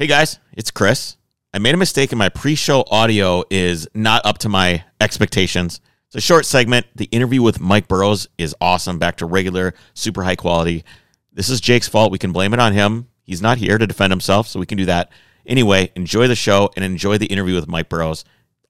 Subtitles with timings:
[0.00, 1.18] Hey guys, it's Chris.
[1.52, 5.82] I made a mistake and my pre show audio is not up to my expectations.
[6.06, 6.86] It's a short segment.
[6.96, 10.86] The interview with Mike Burroughs is awesome, back to regular, super high quality.
[11.34, 12.12] This is Jake's fault.
[12.12, 13.08] We can blame it on him.
[13.24, 15.12] He's not here to defend himself, so we can do that.
[15.44, 18.24] Anyway, enjoy the show and enjoy the interview with Mike Burroughs.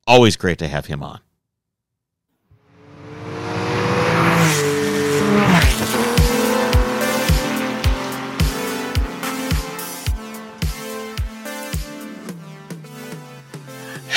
[0.09, 1.21] Always great to have him on.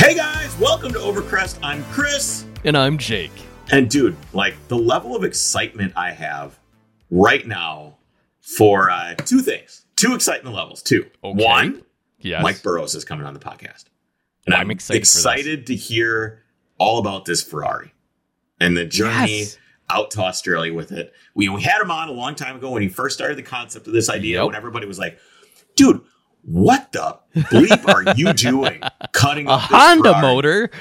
[0.03, 1.59] Hey guys, welcome to Overcrest.
[1.63, 2.43] I'm Chris.
[2.65, 3.31] And I'm Jake.
[3.71, 6.59] And dude, like the level of excitement I have
[7.09, 7.95] right now
[8.41, 10.83] for uh, two things, two excitement levels.
[10.83, 11.05] Two.
[11.23, 11.41] Okay.
[11.45, 11.83] One,
[12.19, 12.43] Yes.
[12.43, 13.85] Mike Burroughs is coming on the podcast.
[14.45, 16.43] And Well, I'm, I'm excited excited to hear
[16.77, 17.93] all about this Ferrari
[18.59, 19.57] and the journey Yes.
[19.89, 21.13] out to Australia with it.
[21.33, 23.87] We, we had him on a long time ago when he first started the concept
[23.87, 24.47] of this idea, Yep.
[24.47, 25.17] when everybody was like,
[25.77, 26.01] dude,
[26.43, 28.81] what the bleep are you doing
[29.13, 30.21] cutting A Honda Ferrari?
[30.21, 30.71] motor.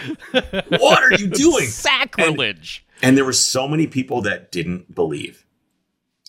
[0.69, 1.67] What are you doing?
[1.69, 2.85] Sacrilege.
[3.03, 5.45] And there were so many people that didn't believe.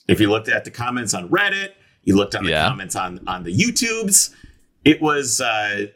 [0.07, 1.69] If you looked at the comments on Reddit,
[2.03, 2.67] you looked on the Yeah.
[2.67, 4.33] comments on on the YouTubes,
[4.85, 5.87] it was uh,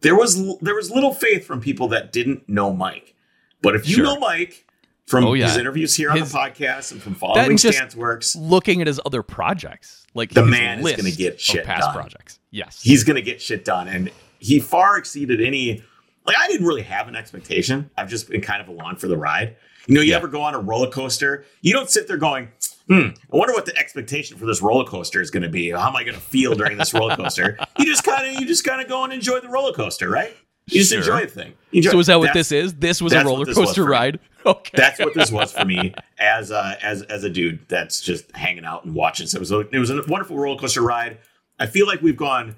[0.00, 3.14] there was there was little faith from people that didn't know Mike.
[3.62, 4.04] But if you Sure.
[4.04, 4.64] know Mike
[5.06, 5.46] from Oh, yeah.
[5.48, 9.22] his interviews here on the podcast and from following and Stanceworks, Looking at his other
[9.22, 11.94] projects, like The his man is gonna get shit past done.
[11.94, 12.38] projects.
[12.50, 12.82] Yes.
[12.82, 13.88] he's gonna get shit done.
[13.88, 15.82] And he far exceeded any
[16.26, 17.90] like I didn't really have an expectation.
[17.96, 19.56] I've just been kind of along for the ride.
[19.86, 20.16] You know, you Yeah.
[20.16, 22.48] ever go on a roller coaster, you don't sit there going,
[22.86, 25.70] hmm, I wonder what the expectation for this roller coaster is gonna be.
[25.70, 27.56] How am I gonna feel during this roller coaster?
[27.78, 30.36] you just kinda you just kinda go and enjoy the roller coaster, right?
[30.66, 30.98] You just Sure.
[31.00, 31.52] enjoy the thing.
[31.72, 32.74] Enjoy- so is that what that's- this is?
[32.74, 34.18] This was a roller coaster ride.
[34.46, 34.70] Okay.
[34.74, 38.64] That's what this was for me as a, as as a dude that's just hanging
[38.64, 39.26] out and watching.
[39.26, 41.18] So it was a, it was a wonderful roller coaster ride.
[41.60, 42.56] I feel like we've gone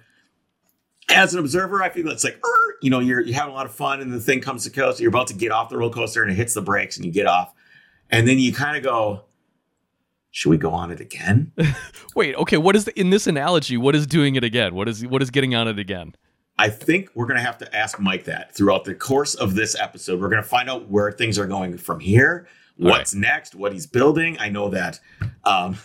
[1.11, 1.83] as an observer.
[1.83, 4.13] I feel it's like "Er," you know you're you're having a lot of fun, and
[4.13, 5.01] the thing comes to coast.
[5.01, 7.13] You're about to get off the roller coaster, and it hits the brakes, and you
[7.13, 7.53] get off,
[8.09, 9.25] and then you kind of go,
[10.31, 11.53] "Should we go on it again?"
[12.15, 14.75] Wait, okay, what is the, in this analogy, what is doing it again?
[14.75, 16.15] What is what is getting on it again?
[16.59, 19.75] I think we're going to have to ask Mike that throughout the course of this
[19.79, 20.21] episode.
[20.21, 22.47] We're going to find out where things are going from here,
[22.91, 24.37] What's next, what he's building.
[24.41, 25.01] I know that
[25.45, 25.77] um,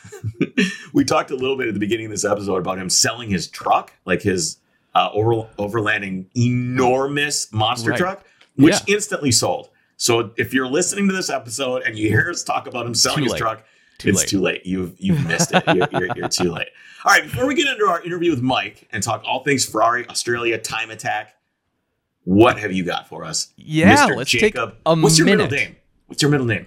[0.93, 3.47] we talked a little bit at the beginning of this episode about him selling his
[3.47, 4.57] truck, like his
[4.95, 7.99] uh, over, overlanding enormous monster Right.
[7.99, 8.25] truck,
[8.55, 8.95] which Yeah.
[8.95, 9.69] instantly sold.
[9.97, 13.17] So if you're listening to this episode and you hear us talk about him selling
[13.19, 13.39] Too his late.
[13.41, 13.63] truck,
[13.97, 14.27] Too it's late.
[14.27, 14.65] too late.
[14.65, 15.63] You've you've missed it.
[15.67, 16.67] You're, you're, you're too late.
[17.05, 20.07] All right, before we get into our interview with Mike and talk all things Ferrari,
[20.09, 21.35] Australia, time attack,
[22.25, 23.53] what have you got for us?
[23.55, 24.15] Yeah, Mr.
[24.17, 24.71] let's Jacob.
[24.71, 25.49] take a What's your minute.
[25.51, 25.75] middle name?
[26.07, 26.65] What's your middle name?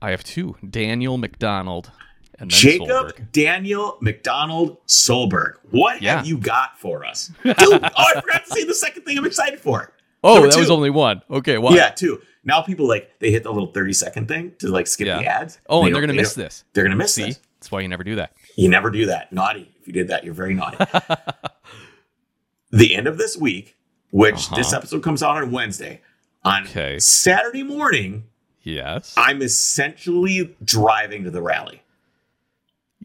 [0.00, 0.56] I have two.
[0.68, 1.90] Daniel McDonald
[2.38, 3.32] and Jacob Solberg.
[3.32, 5.54] Daniel McDonald Solberg.
[5.70, 6.18] What Yeah.
[6.18, 7.32] have you got for us?
[7.42, 9.92] Dude, oh, I forgot to say the second thing I'm excited for.
[10.24, 11.22] Oh, Number that was only one.
[11.30, 11.74] Okay, why?
[11.74, 12.20] Yeah, two.
[12.44, 15.18] Now people like they hit the little 30 second thing to like skip Yeah.
[15.18, 15.58] the ads.
[15.68, 16.64] Oh, They and they're gonna they miss this.
[16.72, 17.24] They're gonna miss See?
[17.24, 17.40] this.
[17.58, 18.32] That's why you never do that.
[18.56, 19.32] You never do that.
[19.32, 19.72] Naughty.
[19.80, 20.76] If you did that, you're very naughty.
[22.70, 23.76] the end of this week,
[24.10, 24.56] which Uh-huh.
[24.56, 26.00] this episode comes out on Wednesday,
[26.44, 26.98] on Okay.
[26.98, 28.24] Saturday morning,
[28.68, 29.14] Yes.
[29.16, 31.82] I'm essentially driving to the rally.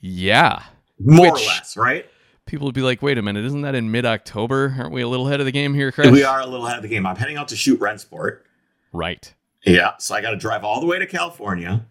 [0.02, 0.64] yeah.
[1.00, 2.06] More Which- or less, right?
[2.46, 4.76] People would be like, wait a minute, isn't that in mid October?
[4.78, 6.12] Aren't we a little ahead of the game here, Chris?
[6.12, 7.06] We are a little ahead of the game.
[7.06, 8.40] I'm heading out to shoot Rennsport.
[8.92, 9.34] Right.
[9.66, 9.92] Yeah.
[10.00, 11.86] So I got to drive all the way to California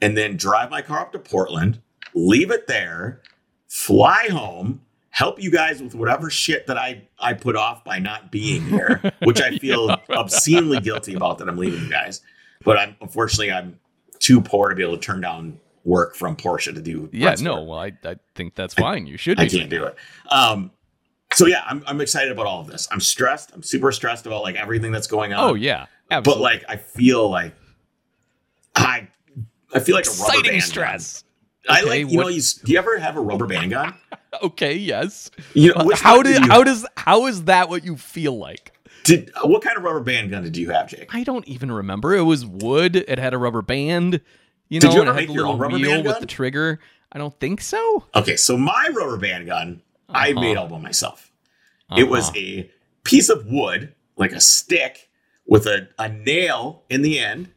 [0.00, 1.82] and then drive my car up to Portland,
[2.14, 3.20] leave it there,
[3.66, 4.80] fly home,
[5.10, 9.02] help you guys with whatever shit that I, I put off by not being here,
[9.24, 12.22] which I feel obscenely guilty about that I'm leaving you guys.
[12.64, 13.78] But I'm unfortunately I'm
[14.18, 17.08] too poor to be able to turn down work from Porsche to do.
[17.12, 19.06] Yeah, no, well, I, I think that's fine.
[19.06, 19.44] You should be.
[19.44, 19.96] I can't do it.
[20.30, 20.70] Um,
[21.32, 22.88] so yeah, I'm, I'm excited about all of this.
[22.90, 23.52] I'm stressed.
[23.54, 25.50] I'm super stressed about like everything that's going on.
[25.50, 25.86] Oh, yeah.
[26.10, 27.54] but like I feel like
[28.74, 29.08] I
[29.74, 31.22] I feel like a rubber Exciting band stress.
[31.66, 31.76] gun.
[31.76, 33.94] I like you what- know you do you ever have a rubber band gun?
[34.42, 35.30] Okay, yes.
[35.54, 38.72] You know how did you- how does how is that what you feel like?
[39.04, 41.14] Did uh, what kind of rubber band gun did you have, Jake?
[41.14, 42.14] I don't even remember.
[42.14, 42.96] It was wood.
[42.96, 44.20] It had a rubber band.
[44.68, 46.20] You know, Did you and ever make your little own rubber wheel band with gun?
[46.20, 46.78] the trigger.
[47.10, 48.04] I don't think so.
[48.14, 49.80] Okay, so my rubber band gun
[50.10, 50.40] I Uh-huh.
[50.40, 51.30] made all by myself.
[51.96, 52.38] It was Uh-huh.
[52.38, 52.70] a
[53.04, 55.08] piece of wood, like a stick,
[55.46, 57.48] with a, a nail in the end,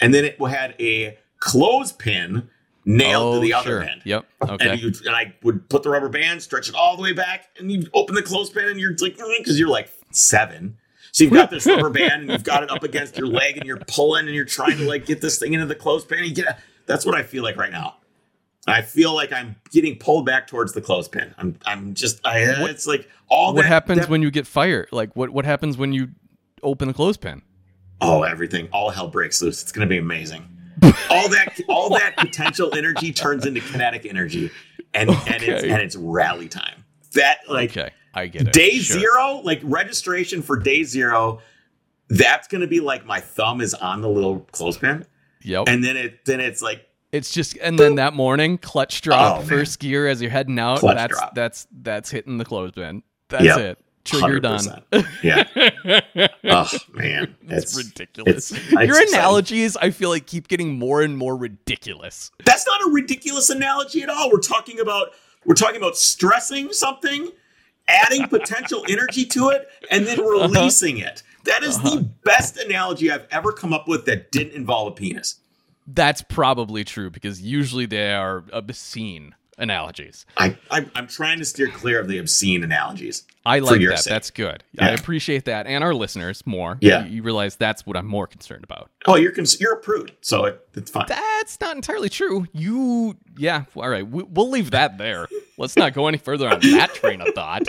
[0.00, 2.48] and then it had a clothespin
[2.84, 3.82] nailed to Oh, the other sure.
[3.82, 4.02] end.
[4.04, 4.26] Yep.
[4.48, 4.68] Okay.
[4.68, 7.48] And, you, and I would put the rubber band, stretch it all the way back,
[7.58, 10.78] and you open the clothespin, and you're like, because you're like seven.
[11.12, 13.66] So you've got this rubber band, and you've got it up against your leg, and
[13.66, 16.18] you're pulling, and you're trying to like get this thing into the clothespin.
[16.18, 17.96] And you get, that's what I feel like right now.
[18.68, 21.32] I feel like I'm getting pulled back towards the clothespin.
[21.38, 24.46] I'm I'm just I What- it's like all what that, happens that- when you get
[24.46, 24.88] fired?
[24.92, 26.08] Like what what happens when you
[26.62, 27.42] open the clothespin?
[28.02, 29.62] oh everything all hell breaks loose.
[29.62, 30.46] It's gonna be amazing.
[31.08, 34.50] all that all that potential energy turns into kinetic energy,
[34.92, 36.84] and and it's and it's rally time.
[37.14, 38.52] That like Okay, I get it.
[38.52, 38.98] day Sure.
[38.98, 41.40] zero, like registration for day zero.
[42.08, 45.04] That's gonna be like my thumb is on the little clothespin,
[45.42, 45.64] Yep.
[45.68, 49.42] and then it then it's like It's just and then that morning, clutch drop, Oh,
[49.42, 50.78] first gear as you're heading out.
[50.80, 51.34] Clutch that's drop.
[51.34, 53.02] that's that's hitting the clothespin.
[53.28, 53.58] That's Yep.
[53.58, 53.78] it.
[54.04, 54.60] Trigger done.
[54.92, 55.06] 100%.
[55.24, 56.28] Yeah.
[56.44, 58.52] oh man, It's it's ridiculous.
[58.52, 59.14] it's- Your it's exciting.
[59.14, 62.30] analogies, I feel like, keep getting more and more ridiculous.
[62.44, 64.30] That's not a ridiculous analogy at all.
[64.30, 65.08] We're talking about
[65.44, 67.30] we're talking about stressing something,
[67.88, 70.48] adding potential energy to it, and then Uh-huh.
[70.48, 71.22] releasing it.
[71.44, 75.36] That is the best analogy I've ever come up with that didn't involve a penis.
[75.86, 80.26] That's probably true because usually they are obscene analogies.
[80.36, 83.24] I, I I'm trying to steer clear of the obscene analogies.
[83.44, 84.00] I like that.
[84.00, 84.10] sake.
[84.10, 84.64] That's good.
[84.78, 86.78] I appreciate that, and our listeners more.
[86.80, 87.04] Yeah.
[87.04, 88.90] you, you realize that's what I'm more concerned about.
[89.06, 91.04] Oh, you're cons- you're a prude, so it, it's fine.
[91.08, 92.46] That's not entirely true.
[92.52, 94.04] You, yeah, all right.
[94.06, 95.28] We, we'll leave that there.
[95.58, 97.62] Let's not go any further on that train of thought.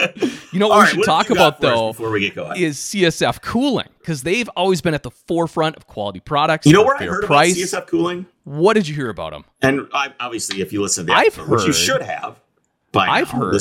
[0.52, 2.60] You know what All we right, should what talk about though before we get going.
[2.60, 6.66] is CSF cooling because they've always been at the forefront of quality products.
[6.66, 7.72] you know where I fair heard price.
[7.72, 8.26] about CSF cooling?
[8.48, 9.44] What did you hear about them?
[9.62, 12.40] And I, obviously, if you listen to the I've episode, which you should have,
[12.94, 13.60] by I've heard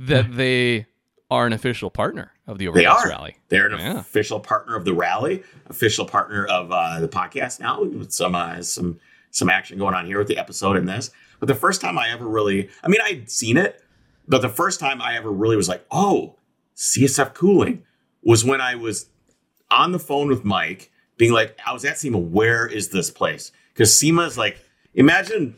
[0.00, 0.84] that they
[1.30, 3.08] are an official partner of the They are.
[3.08, 3.38] Rally.
[3.48, 3.98] They're an Yeah.
[3.98, 7.82] official partner of the rally, official partner of uh, the podcast now.
[7.82, 9.00] With some uh, some
[9.30, 11.10] some action going on here with the episode and this.
[11.40, 13.82] But the first time I ever really, I mean, I'd seen it,
[14.28, 16.36] but the first time I ever really was like, oh,
[16.76, 17.82] CSF cooling
[18.22, 19.06] was when I was
[19.70, 23.52] on the phone with Mike, being like, I was asking SEMA, where is this place?
[23.72, 24.58] Because SEMA is like,
[24.94, 25.56] imagine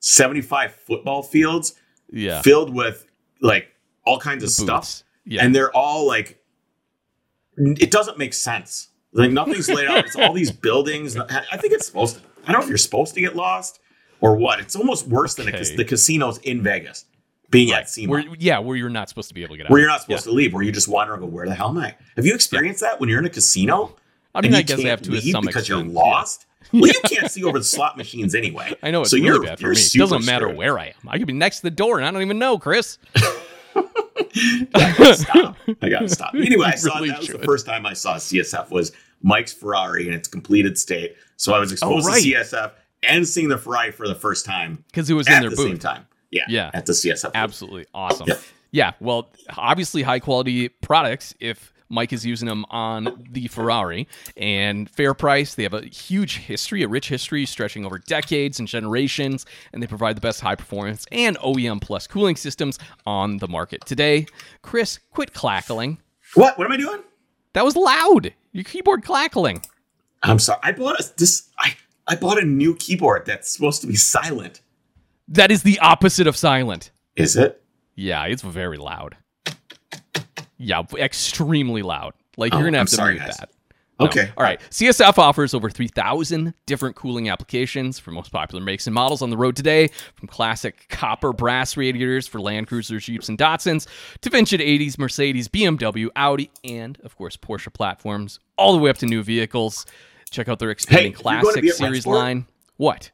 [0.00, 1.74] 75 football fields
[2.10, 2.40] Yeah.
[2.42, 3.06] filled with
[3.40, 3.68] like
[4.04, 5.44] all kinds of stuff Yeah.
[5.44, 6.42] and they're all like
[7.56, 8.88] it doesn't make sense.
[9.12, 10.04] Like nothing's laid out.
[10.06, 11.16] It's all these buildings.
[11.16, 13.80] I think it's supposed to i don't know if you're supposed to get lost
[14.20, 14.60] or what.
[14.60, 17.04] It's almost worse than a, the casinos in vegas
[17.50, 19.70] being at SEMA, where, yeah, where you're not supposed to be able to get out.
[19.70, 21.70] Where you're not supposed to leave where you just wander and go where the hell
[21.70, 21.94] am i?
[22.16, 23.96] Have you experienced that when you're in a casino?
[24.34, 25.68] I mean, I guess I have to because extent.
[25.68, 29.16] you're lost well you can't see over the slot machines anyway I know it's so
[29.16, 29.80] really you're, bad for you're me.
[29.80, 30.56] It doesn't matter screwed.
[30.58, 31.08] where I am.
[31.08, 32.98] I could be next to the door and I don't even know, Chris.
[33.74, 35.56] I gotta stop.
[35.82, 36.34] I gotta stop.
[36.38, 40.06] Anyway, I saw really that was the first time I saw CSF was Mike's Ferrari
[40.08, 41.16] in its completed state.
[41.36, 42.22] So I was oh, exposed Oh, right.
[42.22, 42.72] to CSF
[43.04, 45.56] and seeing the Ferrari for the first time Because it was in at their the
[45.56, 45.68] booth.
[45.68, 46.06] same time.
[46.30, 46.70] Yeah, Yeah.
[46.74, 47.22] at the CSF.
[47.24, 47.32] booth.
[47.34, 48.26] Absolutely awesome.
[48.28, 48.34] Yeah.
[48.70, 48.92] Yeah.
[49.00, 54.06] well, obviously high quality products if Mike is using them on the Ferrari
[54.36, 55.54] and fair price.
[55.54, 59.86] They have a huge history, a rich history stretching over decades and generations, and they
[59.86, 64.26] provide the best high performance and OEM plus cooling systems on the market today.
[64.62, 65.98] Chris, quit clackling.
[66.34, 66.58] What?
[66.58, 67.02] What am I doing?
[67.54, 68.32] That was loud.
[68.52, 69.64] Your keyboard clackling.
[70.22, 70.60] I'm sorry.
[70.62, 71.48] I bought a this.
[71.58, 71.74] I
[72.06, 74.60] I bought a new keyboard that's supposed to be silent.
[75.28, 76.90] That is the opposite of silent.
[77.16, 77.62] Is it?
[77.94, 79.16] Yeah, it's very loud.
[80.58, 82.14] Yeah, extremely loud.
[82.36, 83.36] Like Oh, you're gonna have I'm to sorry, mute guys.
[83.38, 83.50] that.
[84.00, 84.06] No.
[84.06, 84.30] Okay.
[84.36, 84.60] All right.
[84.70, 89.36] CSF offers over 3,000 different cooling applications for most popular makes and models on the
[89.36, 93.88] road today, from classic copper brass radiators for Land Cruisers, Jeeps, and Datsuns
[94.20, 98.98] to vintage 80s Mercedes, BMW, Audi, and of course Porsche platforms, all the way up
[98.98, 99.84] to new vehicles.
[100.30, 102.46] Check out their expanding if you're going to classic series Rennsport- line.
[102.76, 103.10] What?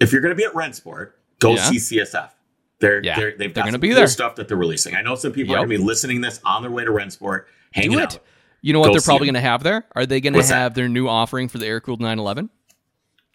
[0.00, 1.62] If you're going to be at Rennsport, go Yeah.
[1.70, 2.30] see CSF.
[2.80, 4.06] They're, Yeah, they're, they've they're got gonna be cool there.
[4.06, 4.94] stuff that they're releasing.
[4.94, 6.90] I know some people are going to be listening to this on their way to
[6.90, 8.02] Rennsport, hanging Do it.
[8.02, 8.18] out.
[8.62, 9.84] You know what Go they're probably to have there?
[9.94, 10.56] Are they going to What's that?
[10.56, 12.50] have their new offering for the air cooled 911?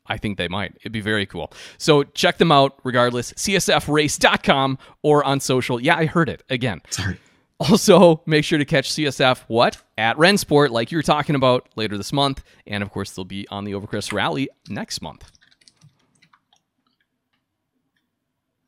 [0.06, 0.74] I think they might.
[0.82, 1.52] It'd be very cool.
[1.78, 3.32] So check them out regardless.
[3.34, 5.80] CSFrace.com or on social.
[5.80, 6.82] Yeah, I heard it again.
[6.90, 7.18] Sorry.
[7.60, 9.82] Also, make sure to catch CSF what?
[9.98, 12.44] At Rennsport, like you were talking about later this month.
[12.68, 15.32] And of course, they'll be on the Overcrest Rally next month.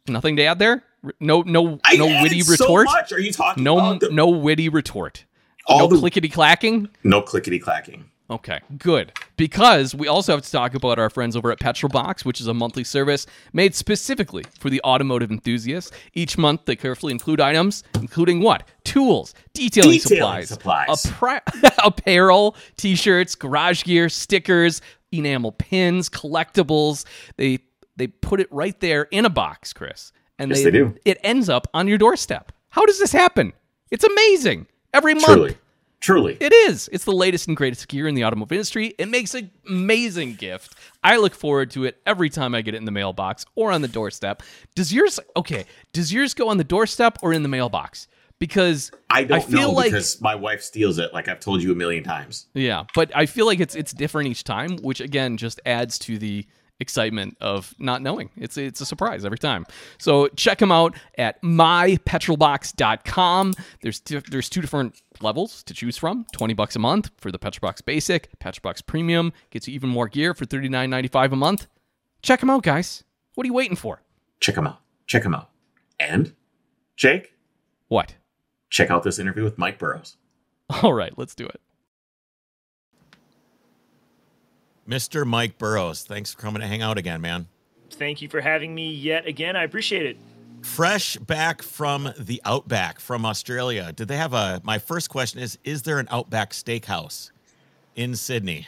[0.08, 0.84] Nothing to add there?
[1.20, 2.86] No, no, I no witty so retort.
[2.86, 3.12] much.
[3.12, 5.26] Are you talking no, about the, no witty retort.
[5.68, 6.90] all no the clickety clacking.
[7.04, 8.06] no clickety clacking?
[8.28, 9.12] Okay, good.
[9.38, 12.56] Because we also have to talk about our friends over at Petrolbox, which is a
[12.56, 15.92] monthly service made specifically for the automotive enthusiasts.
[16.16, 18.68] Each month, they carefully include items, including what?
[18.84, 20.88] Tools, detailing, Detailing supplies, supplies.
[21.06, 24.82] appra- apparel, t-shirts, garage gear, stickers,
[25.12, 27.06] enamel pins, collectibles.
[27.38, 27.60] They
[27.96, 30.96] they put it right there in a box, Chris, and Yes, they do.
[31.06, 32.52] It ends up on your doorstep.
[32.70, 33.54] How does this happen?
[33.92, 34.68] It's amazing.
[34.94, 35.26] Every month.
[35.26, 35.58] Truly,
[36.06, 36.38] Truly.
[36.40, 36.88] It is.
[36.92, 38.94] It's the latest and greatest gear in the automotive industry.
[39.00, 40.76] It makes an amazing gift.
[41.04, 43.82] I look forward to it every time I get it in the mailbox or on
[43.82, 44.44] the doorstep.
[44.76, 48.08] Does yours okay, does yours go on the doorstep or in the mailbox?
[48.38, 51.72] Because I don't feel know like because my wife steals it, like I've told you
[51.72, 52.48] a million times.
[52.54, 56.20] yeah, but I feel like it's it's different each time, which again just adds to
[56.20, 56.46] the
[56.80, 58.30] excitement of not knowing.
[58.38, 59.66] It's it's a surprise every time.
[59.98, 63.54] So check them out at mypetrolbox.com.
[63.82, 66.26] There's two, there's two different levels to choose from.
[66.34, 70.34] 20 bucks a month for the Petrolbox Basic, Petrolbox Premium gets you even more gear
[70.34, 71.68] for 39.95 a month.
[72.22, 73.04] Check them out, guys.
[73.36, 74.02] What are you waiting for?
[74.40, 74.80] Check them out.
[75.08, 75.50] Check them out.
[76.00, 76.34] And
[76.96, 77.34] Jake,
[77.88, 78.16] What?
[78.70, 80.18] check out this interview with Mike Burroughs.
[80.82, 81.62] All right, let's do it.
[84.88, 85.26] Mr.
[85.26, 87.48] Mike Burroughs, thanks for coming to hang out again, man.
[87.92, 89.56] Thank you for having me yet again.
[89.56, 90.18] I appreciate it.
[90.62, 93.94] Fresh back from the Outback from Australia.
[93.94, 94.62] Did they have a?
[94.64, 97.32] My first question is: Is there an Outback Steakhouse
[97.96, 98.68] in Sydney?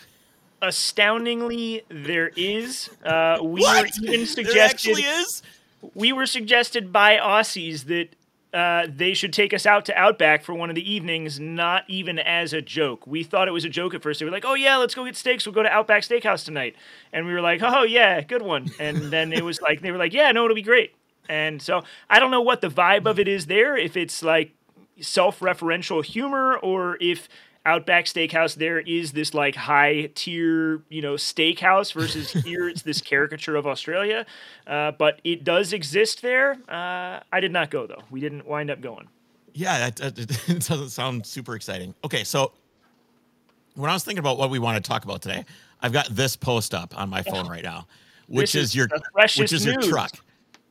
[0.61, 2.89] Astoundingly, there is.
[3.03, 3.83] Uh, we what?
[3.83, 5.43] were even There actually is.
[5.93, 8.09] We were suggested by Aussies that
[8.53, 12.17] uh, they should take us out to Outback for one of the evenings, not even
[12.17, 13.05] as a joke.
[13.05, 14.19] We thought it was a joke at first.
[14.19, 15.45] They were like, "Oh yeah, let's go get steaks.
[15.45, 16.75] We'll go to Outback Steakhouse tonight,"
[17.11, 19.97] and we were like, "Oh yeah, good one." And then it was like they were
[19.97, 20.93] like, "Yeah, no, it'll be great."
[21.29, 23.75] And so I don't know what the vibe of it is there.
[23.75, 24.53] If it's like
[24.99, 27.27] self-referential humor, or if
[27.67, 33.01] Outback Steakhouse there is this like high tier, you know, steakhouse versus here it's this
[33.01, 34.25] caricature of Australia.
[34.65, 36.53] Uh, but it does exist there.
[36.69, 38.03] Uh, I did not go though.
[38.09, 39.09] We didn't wind up going.
[39.53, 40.19] Yeah, that, that,
[40.49, 41.93] it doesn't sound super exciting.
[42.05, 42.53] Okay, so
[43.75, 45.43] when I was thinking about what we want to talk about today,
[45.81, 47.87] I've got this post up on my phone right now,
[48.27, 50.11] which is, is your which is your truck,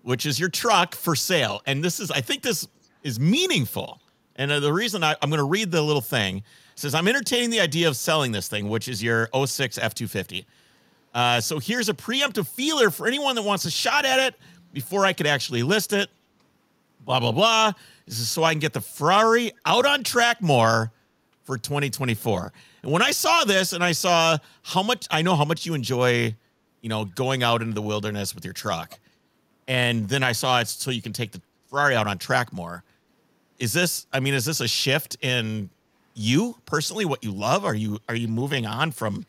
[0.02, 1.60] which is your truck for sale.
[1.66, 2.66] And this is, I think, this
[3.02, 4.00] is meaningful.
[4.36, 6.42] And uh, the reason I, I'm going to read the little thing
[6.76, 10.44] says I'm entertaining the idea of selling this thing, which is your 06 F250.
[11.12, 14.34] Uh, so here's a preemptive feeler for anyone that wants a shot at it
[14.72, 16.10] before I could actually list it.
[17.04, 17.72] Blah blah blah.
[18.04, 20.92] This is so I can get the Ferrari out on track more
[21.44, 22.52] for 2024.
[22.82, 25.74] And when I saw this, and I saw how much I know how much you
[25.74, 26.36] enjoy,
[26.82, 28.98] you know, going out into the wilderness with your truck,
[29.66, 31.40] and then I saw it's so you can take the
[31.70, 32.84] Ferrari out on track more.
[33.58, 34.06] Is this?
[34.12, 35.70] I mean, is this a shift in
[36.16, 37.04] you personally?
[37.04, 37.64] What you love?
[37.64, 39.26] Are you are you moving on from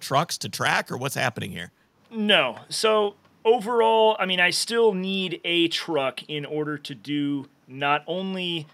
[0.00, 1.70] trucks to track, or what's happening here?
[2.10, 2.58] No.
[2.68, 8.66] So overall, I mean, I still need a truck in order to do not only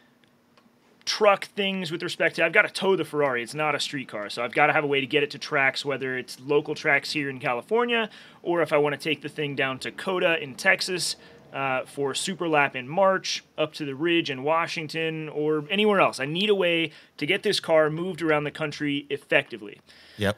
[1.05, 3.43] truck things with respect to I've got to tow the Ferrari.
[3.43, 4.31] It's not a street car.
[4.31, 6.75] So I've got to have a way to get it to tracks, whether it's local
[6.75, 8.09] tracks here in California
[8.43, 11.17] or if I want to take the thing down to COTA in Texas.
[11.55, 16.19] Uh, for super lap in March, up to the Ridge in Washington, or anywhere else.
[16.19, 19.81] I need a way to get this car moved around the country effectively.
[20.17, 20.37] Yep.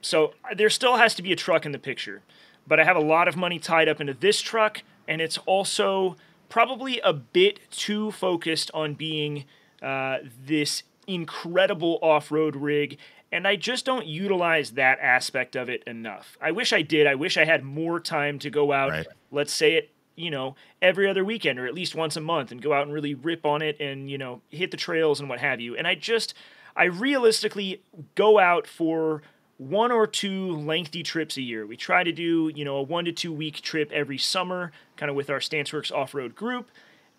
[0.00, 2.22] So uh, there still has to be a truck in the picture,
[2.66, 6.16] but I have a lot of money tied up into this truck, and it's also
[6.48, 9.44] probably a bit too focused on being
[9.80, 12.98] uh, this incredible off-road rig.
[13.30, 16.36] And I just don't utilize that aspect of it enough.
[16.40, 17.06] I wish I did.
[17.06, 19.06] I wish I had more time to go out, Right.
[19.30, 22.62] let's say it, you know, every other weekend or at least once a month and
[22.62, 25.38] go out and really rip on it and, you know, hit the trails and what
[25.38, 25.76] have you.
[25.76, 26.34] And I just,
[26.76, 27.82] I realistically
[28.14, 29.22] go out for
[29.58, 31.66] one or two lengthy trips a year.
[31.66, 35.10] We try to do, you know, a one to two week trip every summer, kind
[35.10, 36.70] of with our Stanceworks off road group.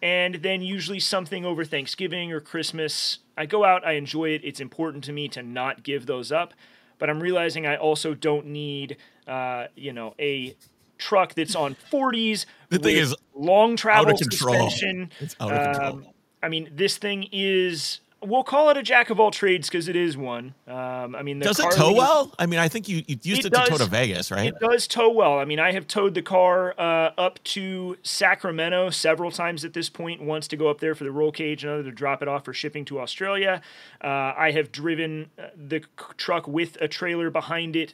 [0.02, 3.20] And then usually something over Thanksgiving or Christmas.
[3.38, 4.42] I go out, I enjoy it.
[4.44, 6.54] It's important to me to not give those up.
[7.00, 8.98] But I'm realizing I also don't need,
[9.28, 10.56] uh, you know, a
[10.98, 12.46] truck that's on 40s.
[12.70, 14.70] The thing is long travel control.
[14.70, 15.12] suspension.
[15.20, 15.94] It's out of control.
[15.94, 16.08] Um,
[16.42, 18.00] I mean, this thing is.
[18.26, 20.56] We'll call it a jack of all trades because it is one.
[20.66, 22.34] Um, I mean, the Does it tow well?
[22.40, 23.80] I mean, I think you, you used It it, to tow does.
[23.80, 24.48] to Vegas, right?
[24.48, 25.40] It does tow well.
[25.40, 29.90] I mean, I have towed the car uh, up to Sacramento several times at this
[29.90, 30.22] point.
[30.24, 32.54] Once to go up there for the roll cage, another to drop it off for
[32.54, 33.62] shipping to Australia.
[34.02, 34.08] Uh,
[34.38, 35.84] I have driven uh, the
[36.16, 37.94] truck with a trailer behind it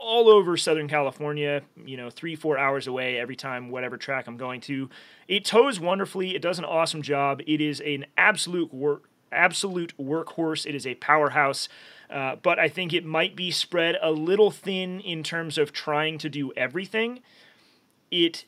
[0.00, 4.36] all over Southern California, you know, three, four hours away every time, whatever track I'm
[4.36, 4.88] going to.
[5.28, 6.34] It tows wonderfully.
[6.34, 7.42] It does an awesome job.
[7.46, 10.66] It is an absolute work, absolute workhorse.
[10.66, 11.68] It is a powerhouse.
[12.08, 16.18] Uh, but I think it might be spread a little thin in terms of trying
[16.18, 17.20] to do everything.
[18.10, 18.46] It,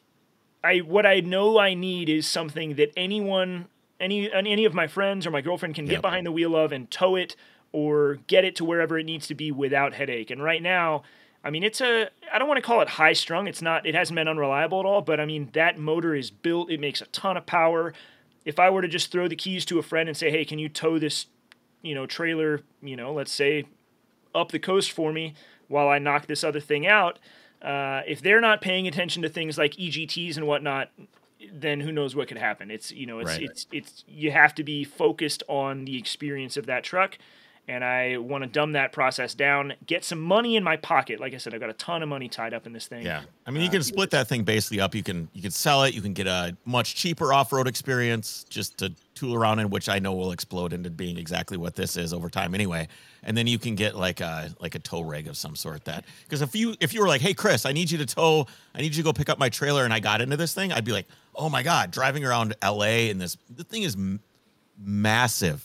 [0.64, 3.66] I what I know I need is something that anyone,
[4.00, 6.90] any any of my friends or my girlfriend can get behind the wheel of and
[6.90, 7.37] tow it
[7.71, 10.30] or get it to wherever it needs to be without headache.
[10.30, 11.04] And right now,
[11.44, 13.46] I mean, it's a I don't want to call it high strung.
[13.49, 13.84] It's not.
[13.87, 15.02] It hasn't been unreliable at all.
[15.02, 16.70] But I mean, that motor is built.
[16.70, 17.92] It makes a ton of power.
[18.44, 20.58] If I were to just throw the keys to a friend and say, "Hey, can
[20.58, 21.26] you tow this
[21.82, 23.66] you know trailer, you know, let's say
[24.34, 25.34] up the coast for me
[25.68, 27.18] while I knock this other thing out.
[27.61, 30.90] Uh, if they're not paying attention to things like EGTs and whatnot,
[31.52, 32.70] then who knows what could happen?
[32.70, 33.42] It's you know it's Right.
[33.42, 37.18] it's it's you have to be focused on the experience of that truck,
[37.69, 41.21] and I want to dumb that process down, get some money in my pocket.
[41.21, 43.07] Like I said, I've got a ton of money tied up in this thing.
[43.07, 44.95] Yeah, I mean, you uh, can split that thing basically up.
[44.95, 45.95] You can you can sell it.
[45.95, 49.88] You can get a much cheaper off road experience just to tool around in, which
[49.88, 52.88] I know will explode into being exactly what this is over time anyway.
[53.23, 56.04] And then you can get like a like a tow rig of some sort that
[56.25, 58.81] because if you if you were like, hey Chris, I need you to tow, I
[58.81, 60.85] need you to go pick up my trailer, and I got into this thing, I'd
[60.85, 63.11] be like, oh my god, driving around L.A.
[63.11, 64.21] in this the thing is m-
[64.83, 65.64] massive.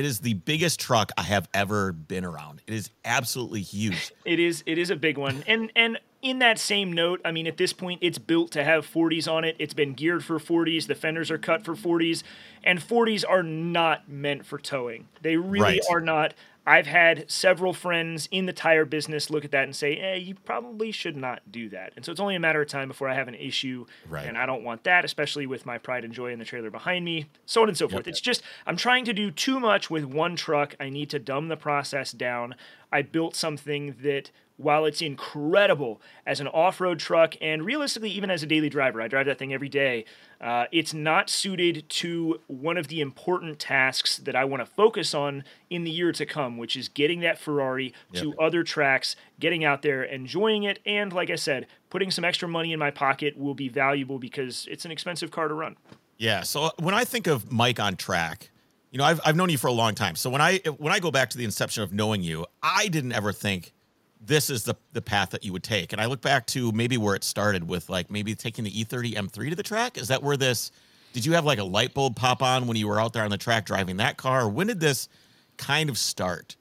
[0.00, 2.62] It is the biggest truck I have ever been around.
[2.66, 4.12] It is absolutely huge.
[4.24, 5.44] It is it is a big one.
[5.46, 8.86] And and in that same note, I mean at this point it's built to have
[8.90, 9.56] 40s on it.
[9.58, 10.86] It's been geared for 40s.
[10.86, 12.22] The fenders are cut for 40s
[12.64, 15.06] and 40s are not meant for towing.
[15.20, 15.80] They really Right.
[15.90, 16.32] are not.
[16.70, 20.34] I've had several friends in the tire business look at that and say, "Eh, you
[20.36, 23.14] probably should not do that." And so it's only a matter of time before I
[23.14, 24.26] have an issue, Right.
[24.26, 27.04] and I don't want that, especially with my pride and joy in the trailer behind
[27.04, 28.06] me, so on and so forth.
[28.06, 30.76] It's just I'm trying to do too much with one truck.
[30.78, 32.54] I need to dumb the process down.
[32.92, 38.42] I built something that while it's incredible as an off-road truck and realistically even as
[38.42, 40.04] a daily driver, I drive that thing every day.
[40.40, 45.14] Uh, it's not suited to one of the important tasks that I want to focus
[45.14, 49.64] on in the year to come, which is getting that Ferrari to other tracks, getting
[49.64, 53.38] out there, enjoying it, and like I said, putting some extra money in my pocket
[53.38, 55.76] will be valuable because it's an expensive car to run.
[56.18, 56.42] Yeah.
[56.42, 58.50] So when I think of Mike on track,
[58.90, 60.16] you know, I've, I've known you for a long time.
[60.16, 63.12] So when I when I go back to the inception of knowing you, I didn't
[63.12, 63.72] ever think
[64.20, 65.92] this is the the path that you would take.
[65.92, 68.84] And I look back to maybe where it started with like maybe taking the E
[68.84, 69.96] E30 M3 to the track.
[69.98, 70.70] Is that where this?
[71.12, 73.30] Did you have like a light bulb pop on when you were out there on
[73.30, 74.48] the track driving that car?
[74.48, 75.08] When did this
[75.56, 76.56] kind of start?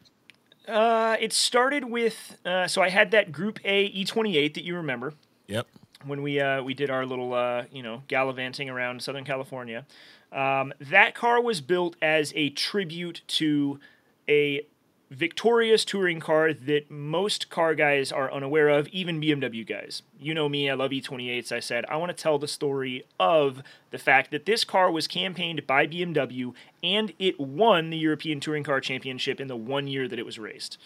[0.68, 5.14] Uh, it started with uh, so I had that Group A E28 that you remember.
[5.48, 5.68] Yep.
[6.06, 9.86] when we uh, we did our little uh, you know gallivanting around Southern California.
[10.32, 13.80] Um, that car was built as a tribute to
[14.28, 14.68] a
[15.10, 20.04] victorious touring car that most car guys are unaware of, even BMW guys.
[20.20, 21.52] You know me, I love E28s.
[21.52, 25.08] I said I want to tell the story of the fact that this car was
[25.08, 30.08] campaigned by BMW and it won the European Touring Car Championship in the one year
[30.08, 30.78] that it was raced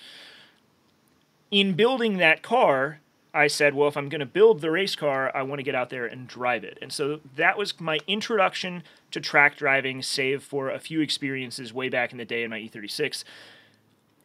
[1.54, 3.00] in building that car,
[3.32, 5.76] I said, well, if I'm going to build the race car, I want to get
[5.76, 6.80] out there and drive it.
[6.82, 11.89] And so that was my introduction to track driving, save for a few experiences way
[11.89, 13.24] back in the day in my E36.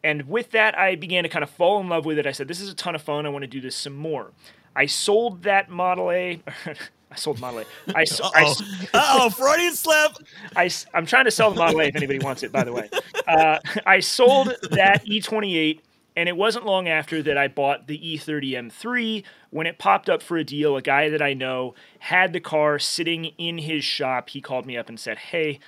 [0.03, 2.25] And with that, I began to kind of fall in love with it.
[2.25, 3.25] I said, this is a ton of fun.
[3.25, 4.31] I want to do this some more.
[4.75, 6.41] I sold that Model A.
[7.11, 7.65] I sold Model A.
[7.95, 8.55] I, Oh,
[8.93, 10.13] oh, Freudian slip.
[10.55, 12.89] I, am trying to sell the Model A if anybody wants it, by the way.
[13.27, 15.81] Uh, I sold that E28,
[16.15, 19.23] and it wasn't long after that I bought the E E30 M3.
[19.49, 22.77] When it popped up for a deal, a guy that I know had the car
[22.79, 24.29] sitting in his shop.
[24.29, 25.59] He called me up and said, Hey,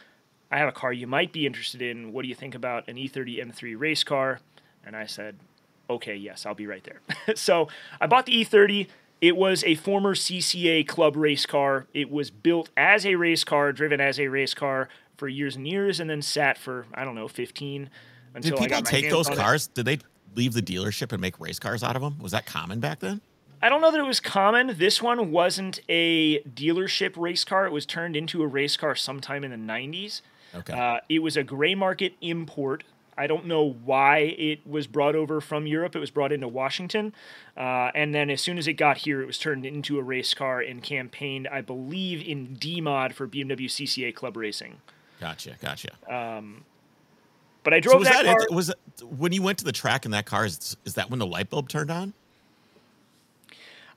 [0.51, 2.11] I have a car you might be interested in.
[2.11, 4.39] What do you think about an E E30 M3 race car?
[4.85, 5.37] And I said,
[5.89, 7.01] Okay, yes, I'll be right there.
[7.35, 7.67] so
[7.99, 8.87] I bought the E30.
[9.19, 11.85] It was a former CCA club race car.
[11.93, 15.67] It was built as a race car, driven as a race car for years and
[15.67, 17.89] years, and then sat for, I don't know, 15
[18.33, 19.37] until Did I people take those on it.
[19.37, 19.67] cars?
[19.67, 19.99] Did they
[20.35, 22.17] leave the dealership and make race cars out of them?
[22.19, 23.21] Was that common back then?
[23.61, 24.75] I don't know that it was common.
[24.77, 27.67] This one wasn't a dealership race car.
[27.67, 30.21] It was turned into a race car sometime in the 90s.
[30.55, 30.73] Okay.
[30.73, 32.83] Uh, it was a gray market import.
[33.17, 35.95] I don't know why it was brought over from Europe.
[35.95, 37.13] It was brought into Washington.
[37.55, 40.33] Uh, and then as soon as it got here, it was turned into a race
[40.33, 44.77] car and campaigned, I believe, in D mod for BMW CCA Club Racing.
[45.19, 45.55] Gotcha.
[45.61, 45.89] Gotcha.
[47.63, 48.45] But I So drove was that, that, car.
[48.49, 48.51] it?
[48.51, 48.77] Was it
[49.17, 50.45] when you went to the track in that car?
[50.45, 52.13] Is, is that when the light bulb turned on?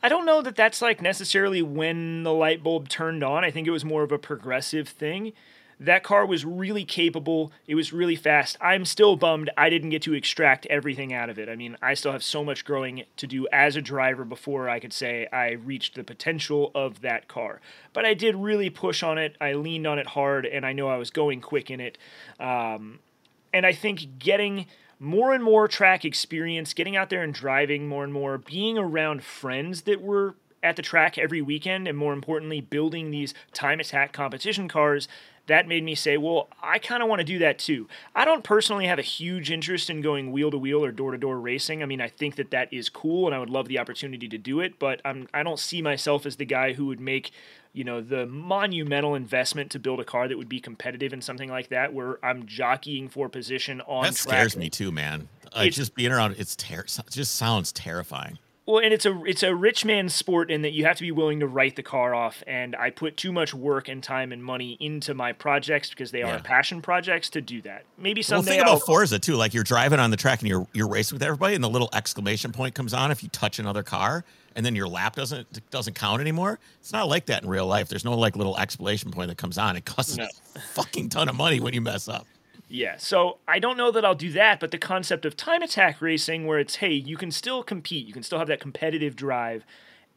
[0.02, 3.42] I don't know that that's like necessarily when the light bulb turned on.
[3.42, 5.32] I think it was more of a progressive thing.
[5.80, 7.52] That car was really capable.
[7.66, 8.56] It was really fast.
[8.60, 11.48] I'm still bummed I didn't get to extract everything out of it.
[11.48, 14.80] I mean, I still have so much growing to do as a driver before I
[14.80, 17.60] could say I reached the potential of that car.
[17.92, 19.36] But I did really push on it.
[19.40, 21.98] I leaned on it hard, and I know I was going quick in it.
[22.38, 23.00] Um,
[23.52, 24.66] and I think getting
[24.98, 29.22] more and more track experience, getting out there and driving more and more, being around
[29.22, 34.12] friends that were at the track every weekend, and more importantly, building these time attack
[34.12, 35.06] competition cars,
[35.46, 37.86] that made me say, well, I kind of want to do that too.
[38.14, 41.18] I don't personally have a huge interest in going wheel to wheel or door to
[41.18, 41.82] door racing.
[41.82, 44.38] I mean, I think that that is cool and I would love the opportunity to
[44.38, 47.30] do it, but I'm, I don't see myself as the guy who would make
[47.76, 51.50] you know the monumental investment to build a car that would be competitive in something
[51.50, 54.34] like that where i'm jockeying for position on that track.
[54.36, 58.38] scares me too man like It's- just being around it's ter- it just sounds terrifying
[58.66, 61.10] Well, and it's a it's a rich man's sport in that you have to be
[61.12, 62.42] willing to write the car off.
[62.46, 66.20] And I put too much work and time and money into my projects because they
[66.20, 66.36] Yeah.
[66.36, 67.84] are passion projects to do that.
[67.98, 70.48] Maybe well someday think I'll, about forza too like you're driving on the track and
[70.48, 73.58] you're you're racing with everybody and the little exclamation point comes on if you touch
[73.58, 74.24] another car
[74.56, 77.88] and then your lap doesn't doesn't count anymore it's not like that in real life
[77.88, 80.26] there's no like little exclamation point that comes on it costs No.
[80.56, 82.26] a fucking ton of money when you mess up
[82.68, 86.00] Yeah, so I don't know that I'll do that, but the concept of time attack
[86.00, 89.64] racing, where it's, hey, you can still compete, you can still have that competitive drive,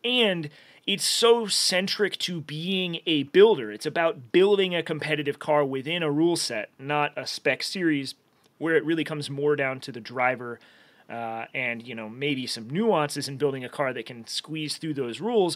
[0.03, 0.49] and
[0.85, 3.71] it's so centric to being a builder.
[3.71, 8.15] It's about building a competitive car within a rule set, not a spec series,
[8.57, 10.59] where it really comes more down to the driver.
[11.09, 14.93] Uh, and you know maybe some nuances in building a car that can squeeze through
[14.93, 15.55] those rules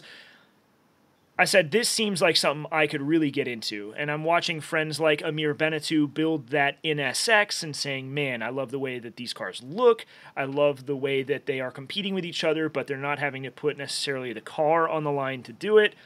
[1.42, 3.92] I said, this seems like something I could really get into.
[3.96, 8.70] And I'm watching friends like Amir Benetu build that NSX and saying, man, I love
[8.70, 10.06] the way that these cars look.
[10.36, 13.42] I love the way that they are competing with each other, but they're not having
[13.42, 15.96] to put necessarily the car on the line to do it.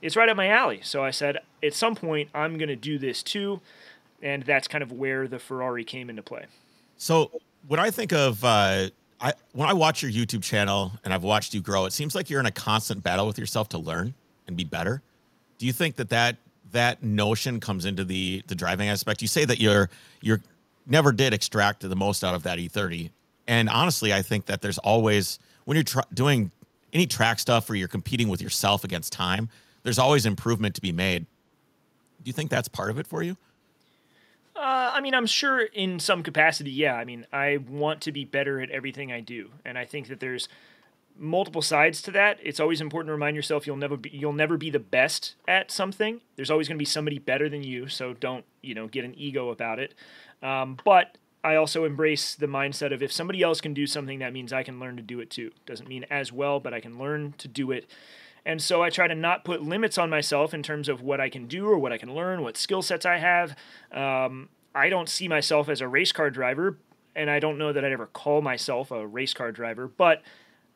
[0.00, 0.80] It's right up my alley.
[0.82, 3.60] So I said, at some point, I'm going to do this too.
[4.22, 6.46] And that's kind of where the Ferrari came into play.
[6.96, 7.32] So
[7.68, 8.88] when I think of uh,
[9.20, 12.30] I when I watch your YouTube channel and I've watched you grow, it seems like
[12.30, 14.14] you're in a constant battle with yourself to learn
[14.46, 15.02] and be better.
[15.58, 16.36] Do you think that that
[16.72, 19.22] that notion comes into the the driving aspect?
[19.22, 20.40] You say that you're you're
[20.86, 23.10] never did extract the most out of that E30,
[23.46, 26.50] and honestly, I think that there's always when you're tr- doing
[26.92, 29.48] any track stuff or you're competing with yourself against time,
[29.82, 31.26] there's always improvement to be made.
[32.22, 33.36] Do you think that's part of it for you?
[34.56, 36.94] Uh, I mean, I'm sure in some capacity, yeah.
[36.94, 40.18] I mean, I want to be better at everything I do, and I think that
[40.18, 40.48] there's
[41.18, 42.38] multiple sides to that.
[42.42, 45.70] It's always important to remind yourself you'll never be you'll never be the best at
[45.70, 46.20] something.
[46.36, 49.14] There's always going to be somebody better than you, so don't you know get an
[49.16, 49.94] ego about it.
[50.42, 54.32] Um, but I also embrace the mindset of if somebody else can do something, that
[54.32, 55.52] means I can learn to do it too.
[55.64, 57.86] Doesn't mean as well, but I can learn to do it.
[58.44, 61.28] And so I try to not put limits on myself in terms of what I
[61.28, 63.56] can do or what I can learn, what skill sets I have.
[63.92, 66.78] Um, I don't see myself as a race car driver,
[67.16, 70.22] and I don't know that I'd ever call myself a race car driver, but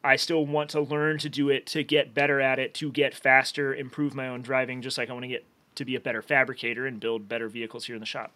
[0.03, 3.15] I still want to learn to do it, to get better at it, to get
[3.15, 6.23] faster, improve my own driving, just like I want to get to be a better
[6.23, 8.33] fabricator and build better vehicles here in the shop.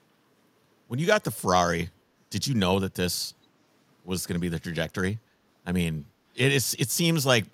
[0.89, 1.91] When you got the Ferrari,
[2.31, 3.35] did you know that this
[4.05, 5.19] was going to be the trajectory?
[5.65, 6.05] I mean,
[6.37, 6.77] it is.
[6.79, 7.47] It seems like,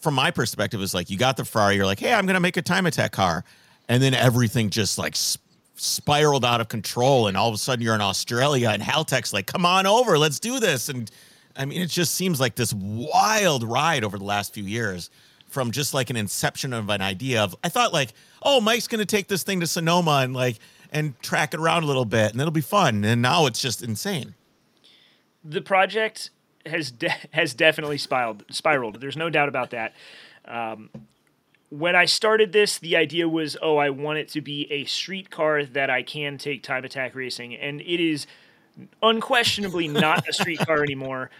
[0.00, 1.76] from my perspective, it's like you got the Ferrari.
[1.76, 3.44] You're like, hey, I'm going to make a time attack car,
[3.88, 7.84] and then everything just like sp- spiraled out of control, and all of a sudden
[7.84, 11.10] you're in Australia, and Haltech's like, come on over, let's do this, and
[11.58, 15.10] I mean, it just seems like this wild ride over the last few years.
[15.48, 19.06] From just like an inception of an idea of, I thought like, oh, Mike's to
[19.06, 20.58] take this thing to Sonoma and like
[20.92, 23.02] and track it around a little bit, and it'll be fun.
[23.02, 24.34] And now it's just insane.
[25.44, 26.30] the project
[26.66, 28.44] has de- has definitely spiraled.
[28.50, 29.00] Spiraled.
[29.00, 29.94] There's no doubt about that.
[30.44, 30.90] Um,
[31.70, 35.30] when I started this, the idea was, oh, I want it to be a street
[35.30, 38.26] car that I can take time attack racing, and it is
[39.02, 41.30] unquestionably not a street car anymore.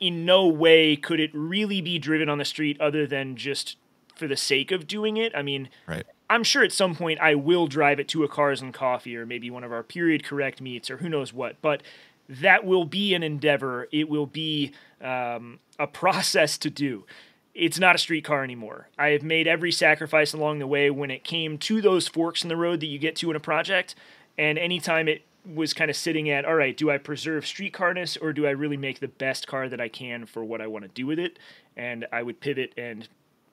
[0.00, 3.76] In no way could it really be driven on the street other than just
[4.16, 5.32] for the sake of doing it.
[5.34, 6.04] I mean, Right.
[6.28, 9.26] I'm sure at some point I will drive it to a Cars and Coffee or
[9.26, 11.60] maybe one of our period correct meets or who knows what.
[11.60, 11.82] But
[12.28, 13.88] that will be an endeavor.
[13.92, 17.04] It will be um, a process to do.
[17.54, 18.88] It's not a street car anymore.
[18.98, 22.48] I have made every sacrifice along the way when it came to those forks in
[22.48, 23.94] the road that you get to in a project.
[24.38, 28.16] And anytime it was kind of sitting at, all right, do I preserve street carness
[28.16, 30.84] or do I really make the best car that I can for what I want
[30.84, 31.38] to do with it?
[31.76, 33.08] And I would pivot and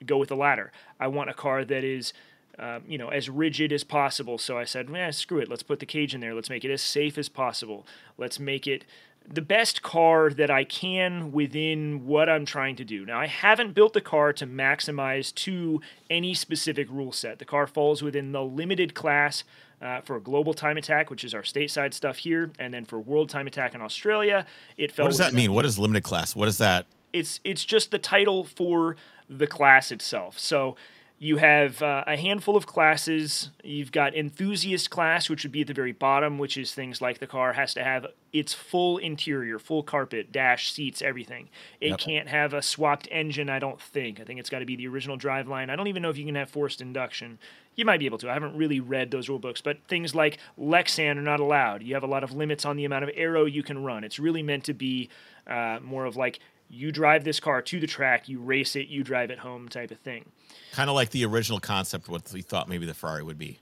[0.06, 0.72] go with the latter.
[0.98, 2.12] I want a car that is,
[2.58, 4.38] um, you know, as rigid as possible.
[4.38, 5.48] So I said, man, screw it.
[5.48, 6.34] Let's put the cage in there.
[6.34, 7.86] Let's make it as safe as possible.
[8.16, 8.84] Let's make it
[9.28, 13.04] the best car that I can within what I'm trying to do.
[13.04, 17.38] Now, I haven't built the car to maximize to any specific rule set.
[17.38, 19.44] The car falls within the limited class
[19.80, 23.28] uh, for global time attack, which is our stateside stuff here, and then for world
[23.30, 25.06] time attack in Australia, it fell.
[25.06, 25.52] What does that mean?
[25.52, 26.36] What is limited class?
[26.36, 26.86] What is that?
[27.12, 28.96] it's it's just the title for
[29.28, 30.38] the class itself.
[30.38, 30.76] So
[31.22, 33.50] You have uh, a handful of classes.
[33.62, 37.18] You've got enthusiast class, which would be at the very bottom, which is things like
[37.18, 41.50] the car has to have its full interior, full carpet, dash, seats, everything.
[41.78, 44.18] It can't have a swapped engine, I don't think.
[44.18, 45.68] I think it's got to be the original driveline.
[45.68, 47.38] I don't even know if you can have forced induction.
[47.80, 48.28] You might be able to.
[48.28, 51.82] I haven't really read those rule books, but things like Lexan are not allowed.
[51.82, 54.04] You have a lot of limits on the amount of aero you can run.
[54.04, 55.08] It's really meant to be
[55.46, 59.02] uh, more of like you drive this car to the track, you race it, you
[59.02, 60.26] drive it home type of thing.
[60.72, 63.60] Kind of like the original concept, what we thought maybe the Ferrari would be.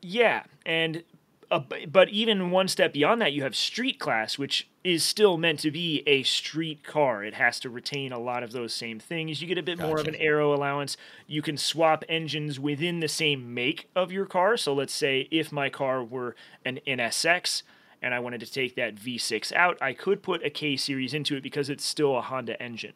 [0.00, 1.02] Yeah, and
[1.50, 5.60] uh, but even one step beyond that, you have street class, which is still meant
[5.60, 7.24] to be a street car.
[7.24, 9.40] It has to retain a lot of those same things.
[9.40, 10.96] You get a bit more of an aero allowance.
[11.26, 14.56] You can swap engines within the same make of your car.
[14.56, 17.62] So let's say if my car were an NSX
[18.02, 21.36] and I wanted to take that V6 out, I could put a K series into
[21.36, 22.94] it because it's still a Honda engine.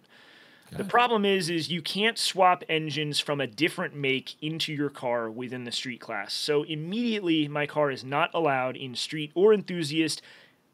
[0.71, 5.31] The problem is, is you can't swap engines from a different make into your car
[5.31, 6.33] within the street class.
[6.35, 10.21] So immediately, my car is not allowed in street or enthusiast.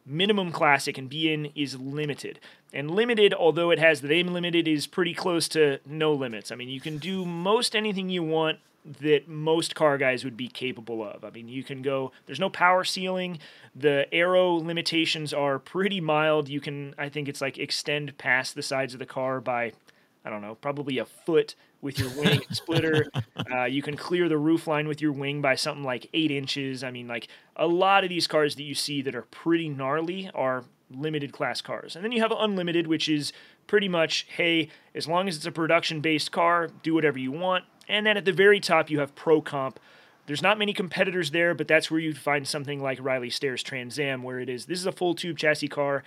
[0.07, 2.39] Minimum class it can be in is limited,
[2.75, 6.53] and limited, although it has the name limited, is pretty close to no limits.
[6.53, 8.59] I mean, you can do most anything you want
[9.01, 11.25] that most car guys would be capable of.
[11.25, 13.39] I mean, you can go, there's no power ceiling.
[13.75, 16.51] The aero limitations are pretty mild.
[16.51, 19.73] You can, I think it's like extend past the sides of the car by,
[20.25, 23.07] I don't know, probably a foot with your wing splitter.
[23.51, 26.83] Uh, you can clear the roof line with your wing by something like eight inches.
[26.83, 30.31] I mean, like a lot of these cars that you see that are pretty gnarly
[30.35, 31.95] are limited class cars.
[31.95, 33.33] And then you have unlimited, which is
[33.67, 37.65] pretty much, hey, as long as it's a production based car, do whatever you want.
[37.89, 39.79] And then at the very top, you have Pro Comp.
[40.27, 43.99] There's not many competitors there, but that's where you'd find something like Riley Stair's Trans
[43.99, 46.03] Am, where it is this is a full tube chassis car.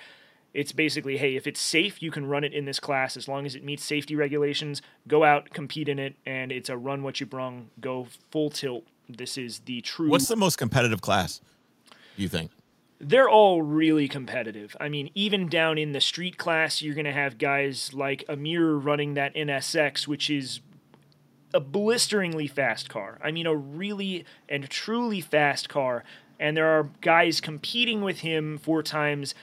[0.53, 3.45] It's basically, hey, if it's safe, you can run it in this class as long
[3.45, 4.81] as it meets safety regulations.
[5.07, 8.85] Go out, compete in it, and it's a run what you brung, go full tilt.
[9.07, 10.09] This is the true.
[10.09, 11.41] What's the most competitive class?
[12.15, 12.51] Do you think?
[12.99, 14.75] they're all really competitive.
[14.79, 18.73] I mean, even down in the street class, you're going to have guys like Amir
[18.73, 20.61] running that NSX, which is
[21.53, 23.19] a blisteringly fast car.
[23.23, 26.03] I mean, a really and truly fast car.
[26.39, 29.33] And there are guys competing with him four times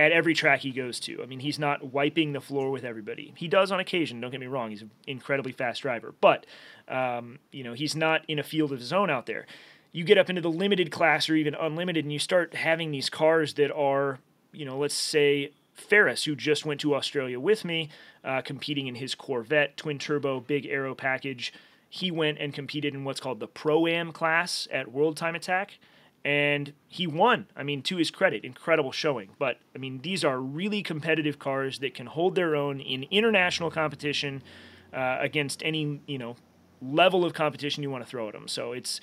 [0.00, 1.22] at every track he goes to.
[1.22, 3.34] I mean, he's not wiping the floor with everybody.
[3.36, 4.70] He does on occasion, don't get me wrong.
[4.70, 6.14] He's an incredibly fast driver.
[6.22, 6.46] But,
[6.88, 9.44] um, you know, he's not in a field of his own out there.
[9.92, 13.10] You get up into the limited class or even unlimited, and you start having these
[13.10, 14.20] cars that are,
[14.52, 17.90] you know, let's say Ferris, who just went to Australia with me,
[18.24, 21.52] uh, competing in his Corvette twin turbo big aero package.
[21.90, 25.78] He went and competed in what's called the Pro Am class at World Time Attack,
[26.24, 27.46] and he won.
[27.56, 29.30] I mean, to his credit, incredible showing.
[29.38, 33.70] But I mean, these are really competitive cars that can hold their own in international
[33.70, 34.42] competition
[34.92, 36.36] uh, against any you know
[36.82, 38.48] level of competition you want to throw at them.
[38.48, 39.00] So it's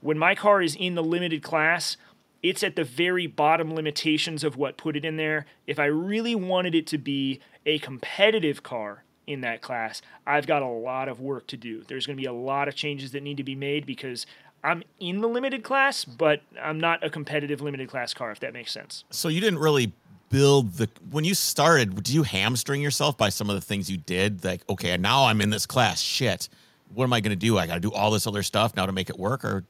[0.00, 1.96] when my car is in the limited class,
[2.42, 5.46] it's at the very bottom limitations of what put it in there.
[5.66, 10.62] If I really wanted it to be a competitive car in that class, I've got
[10.62, 11.84] a lot of work to do.
[11.86, 14.26] There's going to be a lot of changes that need to be made because
[14.64, 18.52] I'm in the limited class, but I'm not a competitive limited class car, if that
[18.52, 19.04] makes sense.
[19.10, 19.92] So you didn't really
[20.28, 22.02] build the when you started.
[22.02, 24.44] do you hamstring yourself by some of the things you did?
[24.44, 26.00] Like, okay, now I'm in this class.
[26.00, 26.48] Shit,
[26.94, 27.58] what am I going to do?
[27.58, 29.64] I got to do all this other stuff now to make it work, or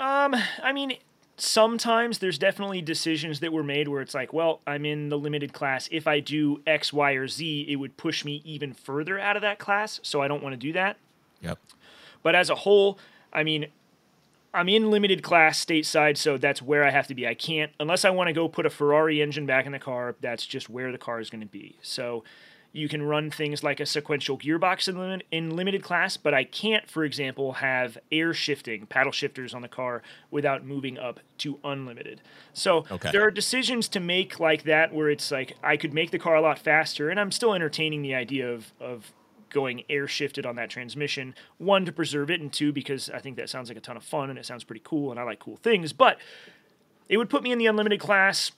[0.00, 0.96] Um, I mean,
[1.36, 5.52] sometimes there's definitely decisions that were made where it's like, well, I'm in the limited
[5.52, 5.88] class.
[5.90, 9.42] If I do X, Y, or Z, it would push me even further out of
[9.42, 10.00] that class.
[10.02, 10.96] So I don't want to do that.
[11.40, 11.58] yep.
[12.22, 12.98] But as a whole,
[13.32, 13.66] I mean,
[14.54, 17.26] I'm in limited class stateside, so that's where I have to be.
[17.26, 20.14] I can't, unless I want to go put a Ferrari engine back in the car,
[20.20, 21.76] that's just where the car is going to be.
[21.82, 22.22] So
[22.72, 26.42] you can run things like a sequential gearbox in, limit, in limited class, but I
[26.42, 31.58] can't, for example, have air shifting, paddle shifters on the car without moving up to
[31.62, 32.20] unlimited.
[32.52, 33.10] So Okay.
[33.12, 36.34] there are decisions to make like that where it's like I could make the car
[36.34, 39.12] a lot faster, and I'm still entertaining the idea of, of
[39.54, 41.34] going air shifted on that transmission.
[41.56, 44.04] One, to preserve it, and two, because I think that sounds like a ton of
[44.04, 45.94] fun and it sounds pretty cool, and I like cool things.
[45.94, 46.18] But
[47.08, 48.52] it would put me in the unlimited class.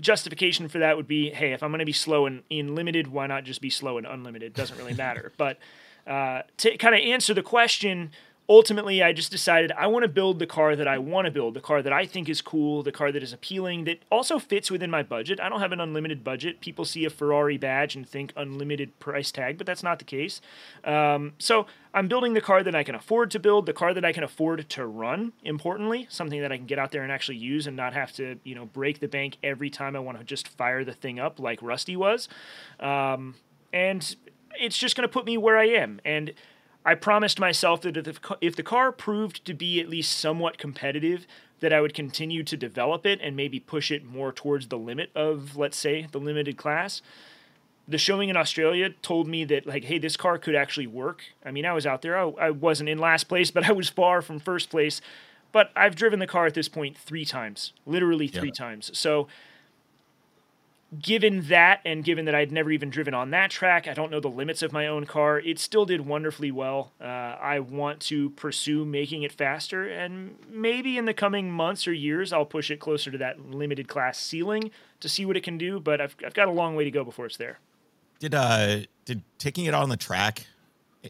[0.00, 3.08] Justification for that would be, hey, if I'm going to be slow and in limited,
[3.08, 4.54] why not just be slow and unlimited?
[4.54, 5.32] Doesn't really matter.
[5.38, 5.58] but
[6.06, 8.12] uh, to kind of answer the question,
[8.48, 11.54] ultimately, I just decided I want to build the car that I want to build,
[11.54, 14.70] the car that I think is cool, the car that is appealing, that also fits
[14.70, 15.40] within my budget.
[15.40, 16.60] I don't have an unlimited budget.
[16.60, 20.40] People see a Ferrari badge and think unlimited price tag, but that's not the case.
[20.84, 24.04] Um, so I'm building the car that I can afford to build, the car that
[24.04, 25.32] I can afford to run.
[25.42, 28.38] Importantly, something that I can get out there and actually use and not have to,
[28.44, 31.40] you know, break the bank every time I want to just fire the thing up
[31.40, 32.28] like Rusty was.
[32.78, 33.34] Um,
[33.72, 34.14] and
[34.58, 36.00] it's just going to put me where I am.
[36.04, 36.32] And
[36.86, 40.56] I promised myself that if the, if the car proved to be at least somewhat
[40.56, 41.26] competitive,
[41.60, 45.10] that I would continue to develop it and maybe push it more towards the limit
[45.14, 47.02] of, let's say, the limited class.
[47.88, 51.24] The showing in Australia told me that, like, hey, this car could actually work.
[51.44, 52.16] I mean, I was out there.
[52.16, 55.00] I, I wasn't in last place, but I was far from first place.
[55.52, 58.64] But I've driven the car at this point three times, literally three Yeah.
[58.64, 58.96] times.
[58.96, 59.26] So
[61.00, 64.20] given that and given that I'd never even driven on that track, I don't know
[64.20, 65.38] the limits of my own car.
[65.40, 66.92] It still did wonderfully well.
[67.00, 71.92] Uh, I want to pursue making it faster, and maybe in the coming months or
[71.92, 75.58] years, I'll push it closer to that limited class ceiling to see what it can
[75.58, 75.80] do.
[75.80, 77.58] But I've, I've got a long way to go before it's there.
[78.18, 80.46] Did uh did taking it on the track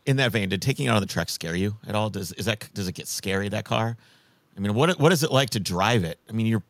[0.05, 2.11] in that vein, did taking it on the track scare you at all?
[2.11, 3.97] Does is that does it get scary that car?
[4.57, 6.19] I mean, what what is it like to drive it?
[6.29, 6.63] I mean, you're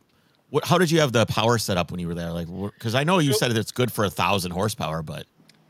[0.49, 2.31] what how did you have the power set up when you were there?
[2.31, 2.47] Like
[2.79, 5.25] cuz I know you So- said that it's good for a 1000 horsepower, but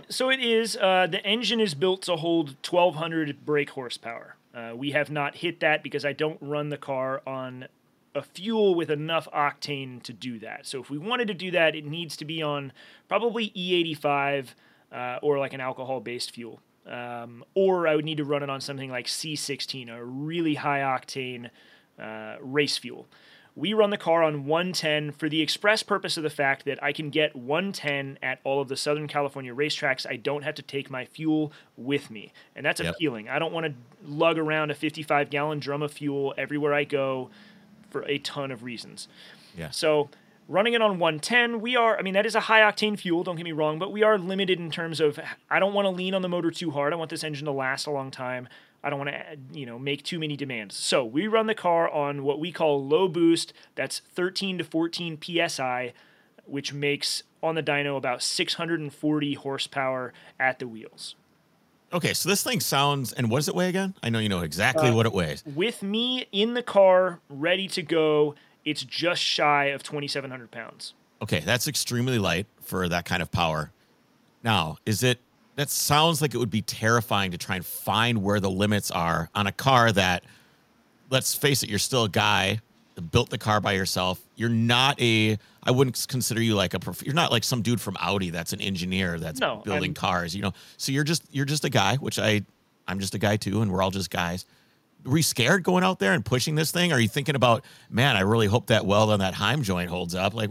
[0.09, 0.77] So it is.
[0.77, 4.35] Uh, the engine is built to hold 1,200 brake horsepower.
[4.55, 7.67] Uh, we have not hit that because I don't run the car on
[8.15, 10.65] a fuel with enough octane to do that.
[10.65, 12.71] So if we wanted to do that, it needs to be on
[13.09, 14.55] probably E85
[14.91, 16.61] uh, or like an alcohol-based fuel.
[16.87, 20.79] Um, or I would need to run it on something like C16, a really high
[20.79, 21.49] octane
[22.01, 23.07] uh, race fuel.
[23.57, 26.93] We run the car on 110 for the express purpose of the fact that I
[26.93, 30.05] can get 110 at all of the Southern California racetracks.
[30.07, 32.31] I don't have to take my fuel with me.
[32.55, 32.93] And that's Yep.
[32.93, 33.29] appealing.
[33.29, 33.73] I don't want to
[34.07, 37.31] lug around a 55 gallon drum of fuel everywhere I go
[37.89, 39.07] for a ton of reasons.
[39.57, 39.71] yeah.
[39.71, 40.09] So
[40.47, 43.37] running it on 110, we are, I mean, that is a high octane fuel, don't
[43.37, 46.13] get me wrong, but we are limited in terms of I don't want to lean
[46.13, 46.93] on the motor too hard.
[46.93, 48.47] I want this engine to last a long time.
[48.83, 50.75] I don't want to, you know, make too many demands.
[50.75, 53.51] So we run the car on what we call low boost.
[53.75, 55.93] That's 13 to 14 psi,
[56.45, 61.15] which makes on the dyno about 640 horsepower at the wheels.
[61.93, 63.95] Okay, so this thing sounds and what does it weigh again?
[64.03, 65.43] I know you know exactly Uh, what it weighs.
[65.45, 68.35] With me in the car, ready to go,
[68.65, 70.93] it's just shy of 2,700 pounds.
[71.21, 73.71] Okay, that's extremely light for that kind of power.
[74.43, 75.19] Now, is it
[75.57, 79.29] that sounds like it would be terrifying to try and find where the limits are
[79.35, 80.23] on a car that
[81.09, 82.59] let's face it, you're still a guy
[82.95, 84.19] that built the car by yourself.
[84.35, 87.97] You're not a I wouldn't consider you like a you're not like some dude from
[87.99, 90.53] Audi that's an engineer that's No, building I'm- cars, you know.
[90.77, 92.41] So you're just you're just a guy, which I
[92.87, 94.45] I'm just a guy too and we're all just guys.
[95.05, 96.91] Were you scared going out there and pushing this thing?
[96.91, 100.15] Are you thinking about, man, I really hope that weld on that Heim joint holds
[100.15, 100.33] up?
[100.33, 100.49] Like,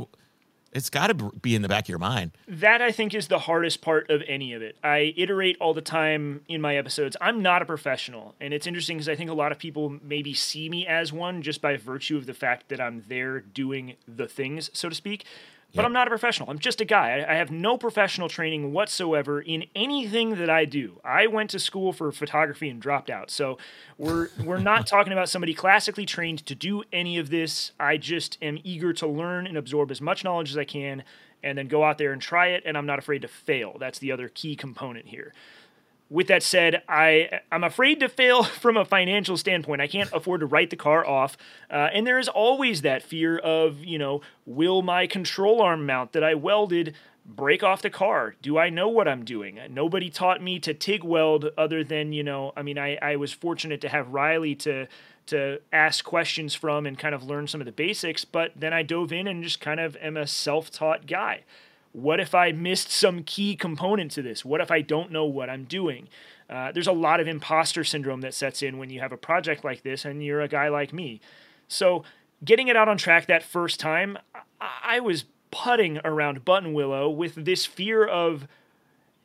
[0.73, 2.33] it's got to be in the back of your mind.
[2.49, 4.77] that I think is the hardest part of any of it.
[4.83, 7.17] I iterate all the time in my episodes.
[7.21, 10.35] I'm not a professional, and it's interesting because I think a lot of people maybe
[10.35, 14.27] see me as one just by virtue of the fact that I'm there doing the
[14.27, 15.25] things, so to speak.
[15.77, 15.87] But Yep.
[15.87, 16.49] I'm not a professional.
[16.49, 17.19] I'm just a guy.
[17.19, 20.99] I, I have no professional training whatsoever in anything that I do.
[21.05, 23.31] I went to school for photography and dropped out.
[23.31, 23.59] So
[23.99, 27.73] we're we're not talking about somebody classically trained to do any of this.
[27.79, 31.05] I just am eager to learn and absorb as much knowledge as I can
[31.43, 33.77] and then go out there and try it and I'm not afraid to fail.
[33.79, 35.35] That's the other key component here.
[36.09, 39.81] With that said, I I'm afraid to fail from a financial standpoint.
[39.81, 41.37] I can't afford to write the car off,
[41.71, 46.13] uh, and there is always that fear of you know, will my control arm mount
[46.13, 48.37] that I welded break off the car?
[48.41, 49.59] Do I know what I'm doing?
[49.71, 52.53] Nobody taught me to TIG weld other than you know.
[52.57, 54.87] I mean, I I was fortunate to have Riley to
[55.27, 58.83] to ask questions from and kind of learn some of the basics, but then I
[58.83, 61.43] dove in and just kind of am a self-taught guy.
[61.97, 64.45] What if I missed some key component to this?
[64.45, 66.09] What if I don't know what I'm doing?
[66.51, 69.65] Uh, there's a lot of imposter syndrome that sets in when you have a project
[69.65, 71.23] like this and you're a guy like me.
[71.69, 72.05] So,
[72.45, 74.19] getting it out on track that first time,
[74.61, 78.47] I, I was putting around Buttonwillow with this fear of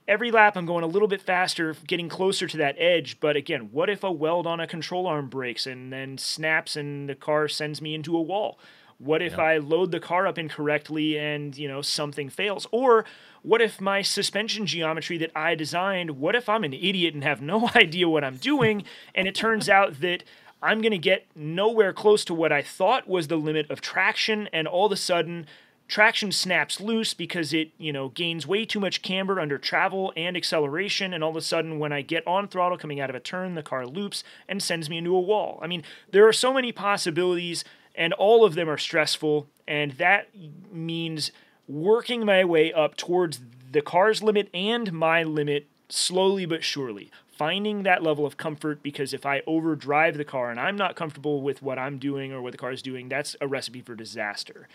[0.07, 3.19] every lap I'm going a little bit faster, getting closer to that edge.
[3.19, 7.09] But again, what if a weld on a control arm breaks and then snaps and
[7.09, 8.57] the car sends me into a wall?
[9.03, 9.39] What if.
[9.39, 12.67] I load the car up incorrectly and, you know, something fails?
[12.71, 13.05] Or
[13.41, 17.41] what if my suspension geometry that I designed, what if I'm an idiot and have
[17.41, 18.83] no idea what I'm doing
[19.15, 20.23] and it turns out that
[20.61, 24.47] I'm going to get nowhere close to what I thought was the limit of traction
[24.53, 25.47] and all of a sudden
[25.87, 30.37] traction snaps loose because it, you know, gains way too much camber under travel and
[30.37, 33.19] acceleration and all of a sudden when I get on throttle coming out of a
[33.19, 35.59] turn the car loops and sends me into a wall.
[35.63, 40.29] I mean, there are so many possibilities and all of them are stressful and that
[40.71, 41.31] means
[41.67, 43.39] working my way up towards
[43.71, 49.13] the car's limit and my limit slowly but surely finding that level of comfort because
[49.13, 52.51] if I overdrive the car and I'm not comfortable with what I'm doing or what
[52.51, 54.67] the car is doing, that's a recipe for disaster.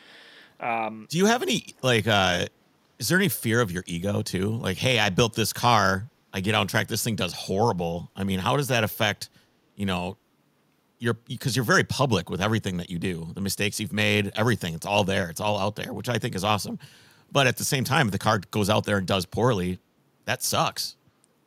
[1.06, 2.46] Do you have any like uh
[2.98, 4.50] is there any fear of your ego too?
[4.50, 6.08] Like, hey, I built this car.
[6.32, 6.88] I get on track.
[6.88, 8.10] This thing does horrible.
[8.16, 9.28] I mean, how does that affect,
[9.76, 10.16] you know,
[10.98, 14.74] you're because you're very public with everything that you do, the mistakes you've made, everything.
[14.74, 15.28] It's all there.
[15.28, 16.78] It's all out there, which I think is awesome.
[17.30, 19.78] But at the same time, if the car goes out there and does poorly,
[20.24, 20.96] that sucks.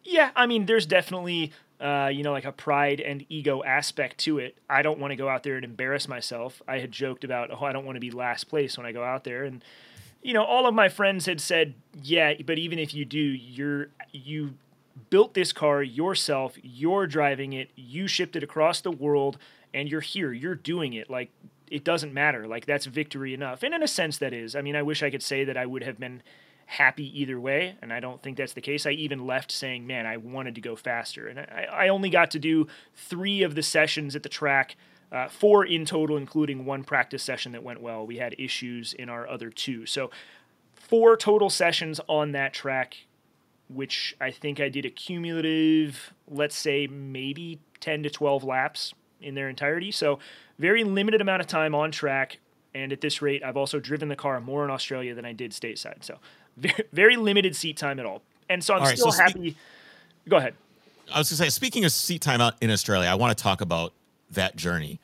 [0.03, 4.37] Yeah, I mean, there's definitely uh, you know, like a pride and ego aspect to
[4.37, 4.57] it.
[4.69, 6.61] I don't want to go out there and embarrass myself.
[6.67, 9.03] I had joked about, oh, I don't want to be last place when I go
[9.03, 9.63] out there, and
[10.21, 13.87] you know, all of my friends had said, yeah, but even if you do, you're
[14.11, 14.55] you
[15.09, 19.37] built this car yourself, you're driving it, you shipped it across the world,
[19.73, 21.09] and you're here, you're doing it.
[21.09, 21.31] Like
[21.69, 22.47] it doesn't matter.
[22.47, 23.63] Like that's victory enough.
[23.63, 24.55] And in a sense, that is.
[24.55, 26.21] I mean, I wish I could say that I would have been
[26.65, 28.85] happy either way, and I don't think that's the case.
[28.85, 32.31] I even left saying, "Man, I wanted to go faster," and I, I only got
[32.31, 34.75] to do three of the sessions at the track.
[35.11, 38.05] Uh, four in total, including one practice session that went well.
[38.05, 39.87] We had issues in our other two.
[39.87, 40.11] So,
[40.75, 42.97] four total sessions on that track,
[43.69, 49.35] which I think I did a cumulative, let's say maybe 10 to 12 laps in
[49.35, 49.91] their entirety.
[49.91, 50.19] So,
[50.57, 52.39] very limited amount of time on track.
[52.73, 55.51] And at this rate, I've also driven the car more in Australia than I did
[55.51, 56.03] stateside.
[56.03, 56.17] So,
[56.57, 58.21] very, very limited seat time at all.
[58.49, 59.55] And so I'm All right, still so happy.
[60.27, 60.55] Go ahead.
[61.13, 63.41] I was going to say, speaking of seat time out in Australia, I want to
[63.41, 63.93] talk about
[64.31, 64.99] that journey.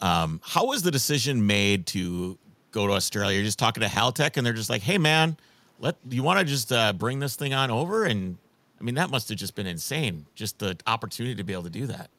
[0.00, 2.38] Um, how was the decision made to
[2.70, 3.36] go to Australia?
[3.36, 5.36] You're just talking to Haltech, and they're just like, "Hey, man,
[5.80, 8.38] let you want to just uh, bring this thing on over?" And
[8.80, 11.70] I mean, that must have just been insane, just the opportunity to be able to
[11.70, 12.10] do that.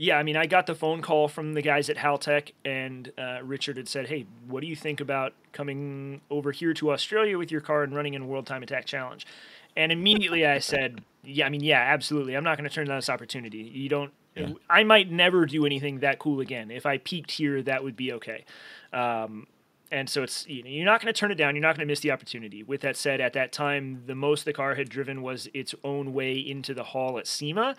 [0.00, 3.40] Yeah, I mean, I got the phone call from the guys at Haltech, and uh,
[3.42, 7.50] Richard had said, "Hey, what do you think about coming over here to Australia with
[7.50, 9.26] your car and running in a World Time Attack Challenge?"
[9.76, 12.36] And immediately I said, "Yeah, I mean, yeah, absolutely.
[12.36, 13.58] I'm not going to turn down this opportunity.
[13.58, 14.12] You don't.
[14.36, 14.52] Yeah.
[14.70, 16.70] I might never do anything that cool again.
[16.70, 18.44] If I peaked here, that would be okay."
[18.92, 19.48] Um,
[19.90, 21.54] and so it's you know, you're not going to turn it down.
[21.54, 22.62] You're not going to miss the opportunity.
[22.62, 26.12] With that said, at that time, the most the car had driven was its own
[26.12, 27.74] way into the hall at SEMA.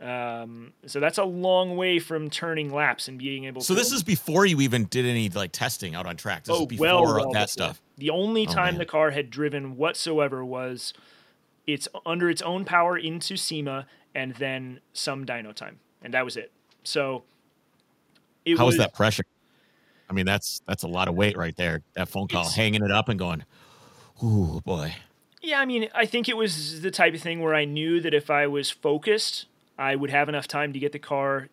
[0.00, 3.60] Um, so that's a long way from turning laps and being able.
[3.60, 6.44] So to this is before you even did any like testing out on track.
[6.44, 7.46] This oh is before well, well that before.
[7.48, 7.82] stuff.
[7.98, 8.78] The only Oh, time man.
[8.78, 10.94] the car had driven whatsoever was
[11.66, 16.36] it's under its own power into SEMA and then some dyno time, and that was
[16.36, 16.50] it.
[16.82, 17.24] So
[18.46, 19.24] it How was that pressure?
[20.10, 21.82] I mean, that's that's a lot of weight right there.
[21.94, 23.44] That phone call, It's- hanging it up and going,
[24.22, 24.96] "Ooh, boy."
[25.40, 28.12] Yeah, I mean, I think it was the type of thing where I knew that
[28.12, 29.46] if I was focused,
[29.78, 31.48] I would have enough time to get the car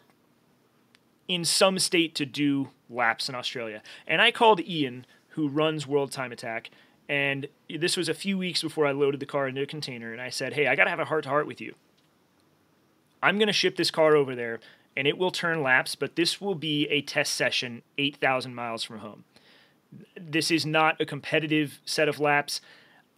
[1.28, 3.82] in some state to do laps in Australia.
[4.08, 6.70] And I called Ian, who runs World Time Attack,
[7.08, 10.22] and this was a few weeks before I loaded the car into a container, and
[10.22, 11.76] I said, "Hey, I got to have a heart to heart with you.
[13.22, 14.60] I'm going to ship this car over there,
[14.98, 18.98] and it will turn laps, but this will be a test session 8,000 miles from
[18.98, 19.24] home.
[20.20, 22.60] This is not a competitive set of laps.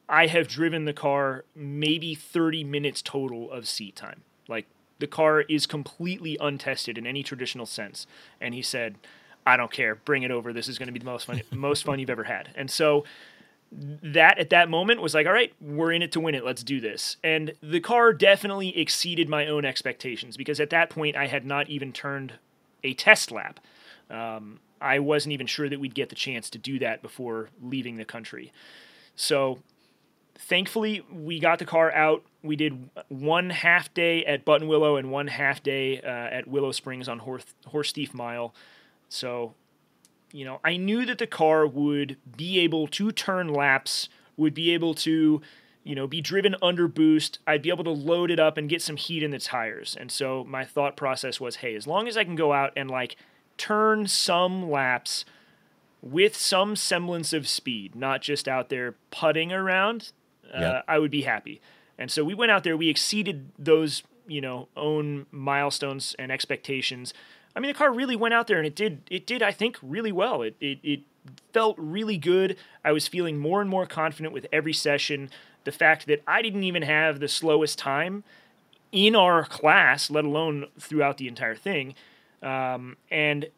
[0.09, 4.23] I have driven the car maybe 30 minutes total of seat time.
[4.49, 4.67] Like
[4.99, 8.05] the car is completely untested in any traditional sense.
[8.41, 8.95] And he said,
[9.47, 10.51] I don't care, bring it over.
[10.51, 12.49] This is going to be the most fun, most fun you've ever had.
[12.55, 13.05] And so
[13.71, 16.43] that at that moment was like, all right, we're in it to win it.
[16.43, 17.17] Let's do this.
[17.23, 21.69] And the car definitely exceeded my own expectations because at that point I had not
[21.69, 22.33] even turned
[22.83, 23.59] a test lap.
[24.09, 27.97] Um, I wasn't even sure that we'd get the chance to do that before leaving
[27.97, 28.51] the country.
[29.15, 29.59] So
[30.37, 32.23] thankfully, we got the car out.
[32.41, 37.09] We did one half day at Buttonwillow and one half day uh, at Willow Springs
[37.09, 38.53] on Horse, Horse Thief Mile.
[39.09, 39.53] So,
[40.31, 44.71] you know, I knew that the car would be able to turn laps, would be
[44.71, 45.41] able to,
[45.83, 47.39] you know, be driven under boost.
[47.47, 49.97] I'd be able to load it up and get some heat in the tires.
[49.99, 52.89] And so my thought process was, hey, as long as I can go out and
[52.89, 53.15] like
[53.57, 55.25] turn some laps
[56.01, 60.11] with some semblance of speed, not just out there putting around,
[60.53, 60.81] uh, Yeah.
[60.87, 61.59] I would be happy.
[61.97, 62.77] And so we went out there.
[62.77, 67.13] We exceeded those, you know, own milestones and expectations.
[67.55, 69.01] I mean, the car really went out there and it did.
[69.09, 70.41] It did, I think, really well.
[70.41, 71.01] It it, it
[71.53, 72.57] felt really good.
[72.83, 75.29] I was feeling more and more confident with every session.
[75.63, 78.23] The fact that I didn't even have the slowest time
[78.91, 81.93] in our class, let alone throughout the entire thing,
[82.41, 83.49] um, and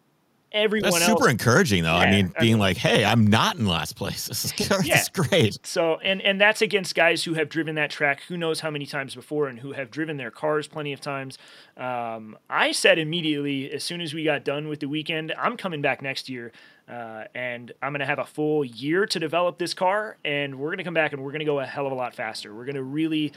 [0.52, 1.20] everyone That's else.
[1.20, 1.94] super encouraging, though.
[1.94, 4.28] I Yeah, mean, I being mean- like, "Hey, I'm not in last place.
[4.32, 5.00] This is, this Yeah.
[5.02, 8.60] is great." So and and that's against guys who have driven that track who knows
[8.62, 11.38] how many times before and who have driven their cars plenty of times.
[11.78, 15.82] Um, I said immediately as soon as we got done with the weekend, I'm coming
[15.82, 16.52] back next year,
[16.90, 20.84] uh, and I'm gonna have a full year to develop this car, and we're gonna
[20.84, 22.54] come back and we're gonna go a hell of a lot faster.
[22.54, 23.32] We're gonna really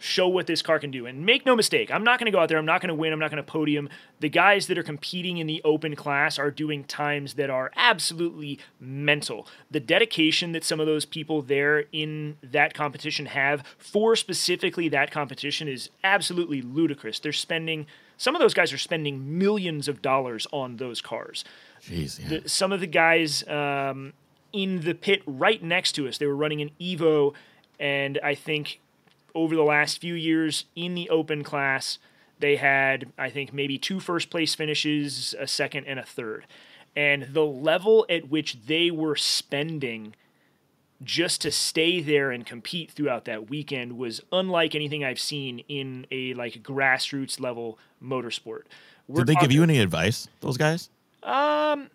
[0.00, 1.04] show what this car can do.
[1.04, 2.58] And make no mistake, I'm not going to go out there.
[2.58, 3.12] I'm not going to win.
[3.12, 3.88] I'm not going to podium.
[4.18, 8.58] The guys that are competing in the open class are doing times that are absolutely
[8.80, 9.46] mental.
[9.70, 15.10] The dedication that some of those people there in that competition have for specifically that
[15.10, 17.20] competition is absolutely ludicrous.
[17.20, 17.86] They're spending,
[18.16, 21.44] some of those guys are spending millions of dollars on those cars.
[21.82, 22.40] Jeez, yeah.
[22.40, 24.14] The, some of the guys um,
[24.52, 27.34] in the pit right next to us, they were running an Evo,
[27.78, 28.80] and I think
[29.34, 31.98] over the last few years in the open class,
[32.38, 36.46] they had, I think, maybe two first place finishes, a second, and a third.
[36.96, 40.14] And the level at which they were spending
[41.02, 46.06] just to stay there and compete throughout that weekend was unlike anything I've seen in
[46.10, 48.62] a like grassroots level motorsport.
[49.08, 50.90] We're Did they talking, give you any advice, those guys?
[51.22, 51.90] Um,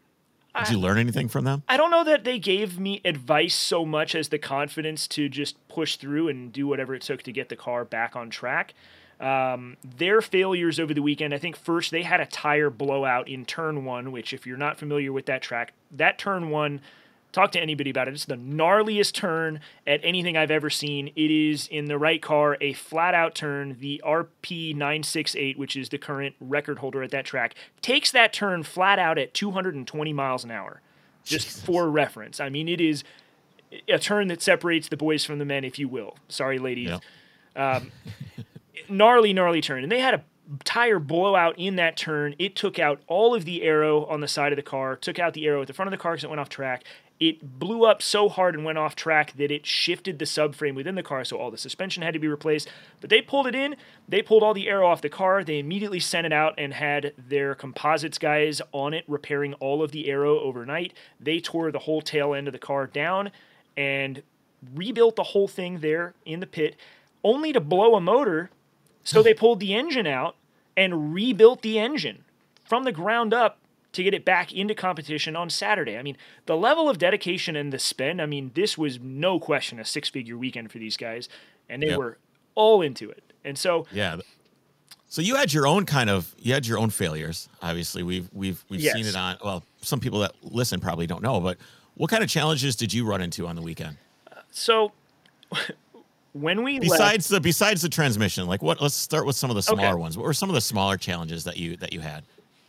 [0.64, 1.64] did you learn anything from them?
[1.68, 5.56] I don't know that they gave me advice so much as the confidence to just
[5.68, 8.74] push through and do whatever it took to get the car back on track.
[9.20, 13.46] Um, their failures over the weekend, I think first they had a tire blowout in
[13.46, 16.82] turn one, which, if you're not familiar with that track, that turn one
[17.36, 18.14] Talk to anybody about it.
[18.14, 21.10] It's the gnarliest turn at anything I've ever seen.
[21.18, 23.76] It is in the right car, a flat out turn.
[23.78, 29.00] The RP968, which is the current record holder at that track, takes that turn flat
[29.00, 30.80] out at 220 miles an hour.
[31.26, 31.62] Just Jesus.
[31.66, 32.40] for reference.
[32.40, 33.04] I mean, it is
[33.90, 36.16] a turn that separates the boys from the men, if you will.
[36.30, 36.88] Sorry, ladies.
[36.88, 37.02] Yep.
[37.58, 37.92] Um,
[38.90, 39.84] gnarly, gnarly turn.
[39.84, 40.24] And they had a
[40.64, 42.36] tire blowout in that turn.
[42.40, 45.34] It took out all of the aero on the side of the car, took out
[45.34, 46.84] the aero at the front of the car because it went off track,
[47.20, 50.96] it blew up so hard and went off track that it shifted the subframe within
[50.96, 52.70] the car, so all the suspension had to be replaced.
[53.00, 56.00] But they pulled it in, they pulled all the aero off the car, they immediately
[56.00, 60.40] sent it out and had their composites guys on it repairing all of the aero
[60.40, 60.94] overnight.
[61.20, 63.32] They tore the whole tail end of the car down
[63.78, 64.22] and
[64.74, 66.76] rebuilt the whole thing there in the pit,
[67.24, 68.50] only to blow a motor.
[69.04, 70.36] So they pulled the engine out
[70.76, 72.26] and rebuilt the engine
[72.66, 73.60] from the ground up
[73.96, 75.98] to get it back into competition on Saturday.
[75.98, 79.80] I mean, the level of dedication and the spend, I mean, this was no question
[79.80, 81.28] a six figure weekend for these guys,
[81.70, 81.98] and they yep.
[81.98, 82.18] were
[82.54, 83.24] all into it.
[83.44, 84.18] And so, yeah.
[85.08, 87.48] So you had your own kind of you had your own failures.
[87.62, 88.96] Obviously, we've we've we've yes.
[88.96, 89.38] seen it on.
[89.44, 91.58] Well, some people that listen probably don't know, but
[91.96, 93.98] what kind of challenges did you run into on the weekend?
[94.32, 94.92] Uh, so
[96.34, 98.82] when we besides left, the besides the transmission, like what?
[98.82, 99.96] Let's start with some of the smaller okay.
[99.96, 100.18] ones.
[100.18, 102.26] What were some of the smaller challenges that you that you had?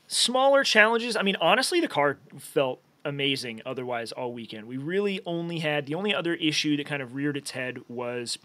[0.07, 1.17] Smaller challenges.
[1.17, 4.67] I mean, honestly, the car felt amazing otherwise all weekend.
[4.67, 8.39] We really only had the only other issue that kind of reared its head was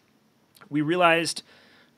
[0.70, 1.44] we realized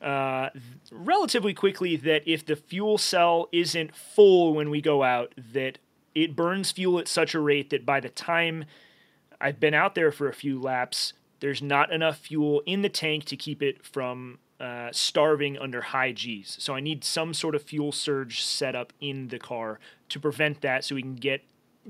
[0.00, 0.50] uh,
[0.90, 5.78] relatively quickly that if the fuel cell isn't full when we go out, that
[6.14, 8.64] it burns fuel at such a rate that by the time
[9.40, 13.24] I've been out there for a few laps, there's not enough fuel in the tank
[13.26, 16.56] to keep it from uh, starving under high G's.
[16.60, 20.60] So I need some sort of fuel surge set up in the car to prevent
[20.60, 21.42] that so we can get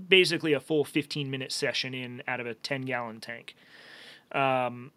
[0.09, 3.55] basically a full 15 minute session in out of a 10 gallon tank.
[4.33, 4.93] Um,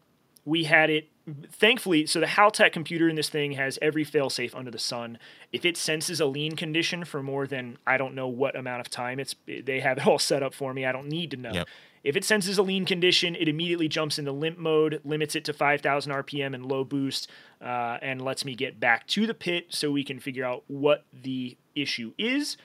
[0.48, 1.10] we had it
[1.52, 5.20] thankfully so the haltech computer in this thing has every failsafe under the sun
[5.52, 8.90] if it senses a lean condition for more than i don't know what amount of
[8.90, 11.52] time it's they have it all set up for me i don't need to know
[11.52, 11.68] yep.
[12.08, 15.52] If it senses a lean condition, it immediately jumps into limp mode, limits it to
[15.52, 17.30] 5,000 RPM and low boost,
[17.62, 21.04] uh, and lets me get back to the pit so we can figure out what
[21.12, 22.56] the issue is.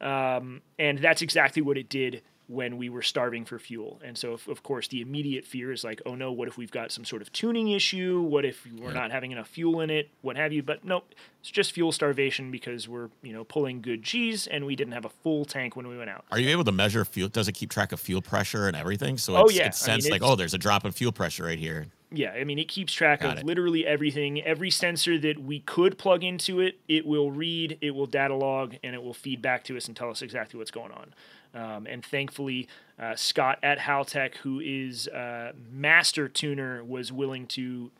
[0.00, 4.00] Um, and that's exactly what it did when we were starving for fuel.
[4.04, 6.70] And so, of, of, course, the immediate fear is like, oh no, what if we've
[6.70, 8.20] got some sort of tuning issue?
[8.20, 10.10] What if we're not having enough fuel in it?
[10.22, 10.62] What have you?
[10.62, 14.76] But nope, it's just fuel starvation because we're you know pulling good G's and we
[14.76, 16.24] didn't have a full tank when we went out.
[16.30, 17.28] Are you able to measure fuel?
[17.28, 19.18] Does it keep track of fuel pressure and everything?
[19.18, 20.92] So oh, it's, oh yeah, it's sense I mean, like oh, there's a drop in
[20.92, 21.86] fuel pressure right here.
[22.12, 23.46] Yeah, I mean, it keeps track Got of it.
[23.46, 24.40] literally everything.
[24.42, 28.76] Every sensor that we could plug into it, it will read, it will data log,
[28.84, 31.14] and it will feed back to us and tell us exactly what's going on.
[31.56, 37.90] Um, and thankfully, uh, Scott at Haltech, who is a master tuner, was willing to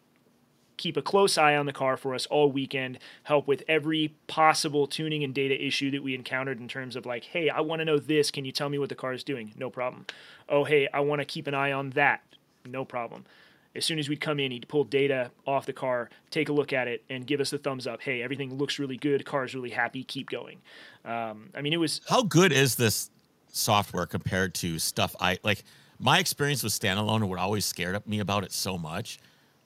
[0.76, 4.86] keep a close eye on the car for us all weekend, help with every possible
[4.86, 7.86] tuning and data issue that we encountered in terms of like, hey, I want to
[7.86, 8.30] know this.
[8.30, 9.54] Can you tell me what the car is doing?
[9.56, 10.04] No problem.
[10.50, 12.22] Oh, hey, I want to keep an eye on that.
[12.66, 13.24] No problem.
[13.74, 16.72] As soon as we'd come in, he'd pull data off the car, take a look
[16.72, 18.02] at it, and give us the thumbs up.
[18.02, 19.24] Hey, everything looks really good.
[19.24, 20.02] Car's really happy.
[20.02, 20.58] Keep going.
[21.04, 22.00] Um, I mean, it was.
[22.08, 23.10] How good is this
[23.56, 25.64] software compared to stuff I like.
[25.98, 29.18] My experience with standalone and what always scared me about it so much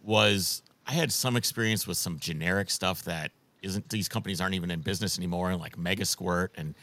[0.02, 3.32] was I had some experience with some generic stuff that
[3.62, 6.74] isn't these companies aren't even in business anymore and like MegaSquirt and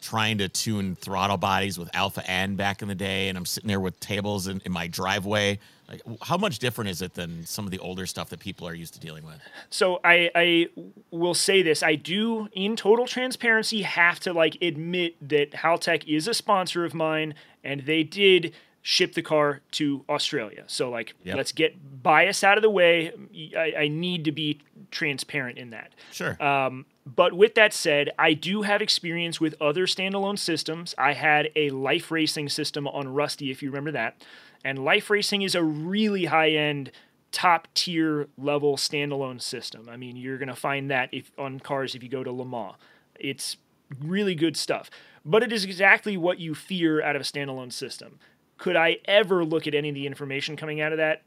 [0.00, 3.68] trying to tune throttle bodies with Alpha N back in the day, and I'm sitting
[3.68, 5.58] there with tables in, in my driveway.
[5.88, 8.74] Like, how much different is it than some of the older stuff that people are
[8.74, 9.38] used to dealing with?
[9.70, 10.68] So I, I
[11.10, 16.26] will say this: I do, in total transparency, have to like admit that Haltech is
[16.26, 18.54] a sponsor of mine, and they did
[18.86, 20.62] ship the car to Australia.
[20.66, 21.36] So like, Yep.
[21.38, 23.12] let's get bias out of the way.
[23.56, 24.60] I, I need to be
[24.90, 25.92] transparent in that.
[26.12, 26.40] Sure.
[26.42, 30.94] Um, but with that said, I do have experience with other standalone systems.
[30.98, 34.22] I had a Life Racing system on Rusty, if you remember that.
[34.64, 36.90] And Life Racing is a really high end,
[37.30, 39.88] top tier level standalone system.
[39.88, 42.44] I mean, you're going to find that if on cars if you go to Le
[42.44, 42.76] Mans.
[43.20, 43.56] It's
[44.02, 44.90] really good stuff.
[45.24, 48.18] But it is exactly what you fear out of a standalone system.
[48.58, 51.22] Could I ever look at any of the information coming out of that?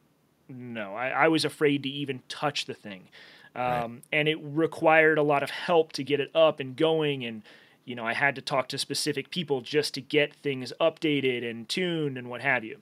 [0.49, 3.09] No, I, I was afraid to even touch the thing.
[3.55, 7.25] Um, And it required a lot of help to get it up and going.
[7.25, 7.41] And,
[7.85, 11.67] you know, I had to talk to specific people just to get things updated and
[11.67, 12.77] tuned and what have you.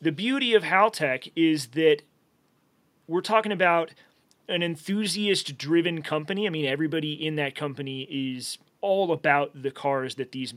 [0.00, 2.02] The beauty of Haltech is that
[3.06, 3.90] we're talking about
[4.48, 6.46] an enthusiast driven company.
[6.46, 10.54] I mean, everybody in that company is all about the cars that these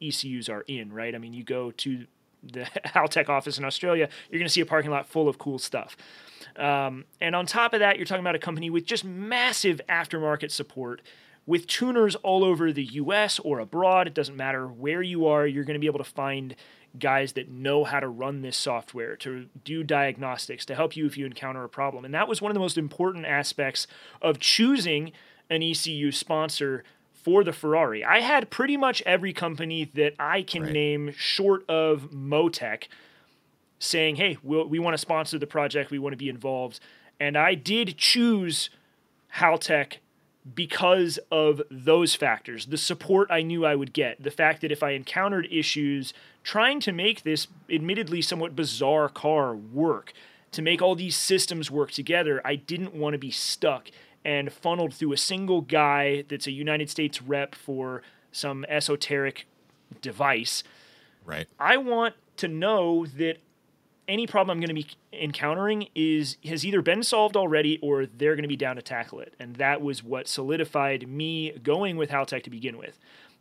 [0.00, 1.14] ECUs are in, right?
[1.14, 2.06] I mean, you go to
[2.42, 5.58] the Haltech office in Australia, you're going to see a parking lot full of cool
[5.58, 5.96] stuff.
[6.56, 10.50] Um, and on top of that, you're talking about a company with just massive aftermarket
[10.50, 11.02] support,
[11.46, 14.06] with tuners all over the US or abroad.
[14.06, 16.54] It doesn't matter where you are, you're going to be able to find
[16.98, 21.16] guys that know how to run this software, to do diagnostics, to help you if
[21.18, 22.04] you encounter a problem.
[22.04, 23.86] And that was one of the most important aspects
[24.22, 25.12] of choosing
[25.50, 28.04] an ECU sponsor for the Ferrari.
[28.04, 30.72] I had pretty much every company that I can Right.
[30.72, 32.84] name short of Motec
[33.78, 35.90] saying, "Hey, we'll, we want to sponsor the project.
[35.90, 36.80] We want to be involved."
[37.20, 38.70] And I did choose
[39.36, 39.94] Haltech
[40.54, 42.66] because of those factors.
[42.66, 46.80] The support I knew I would get, the fact that if I encountered issues trying
[46.80, 50.12] to make this admittedly somewhat bizarre car work,
[50.52, 53.90] to make all these systems work together, I didn't want to be stuck
[54.24, 59.46] and funneled through a single guy that's a United States rep for some esoteric
[60.02, 60.62] device.
[61.24, 61.46] right.
[61.58, 63.38] I want to know that
[64.06, 68.34] any problem I'm going to be encountering is has either been solved already or they're
[68.34, 69.34] going to be down to tackle it.
[69.38, 72.98] And that was what solidified me going with Haltech to begin with.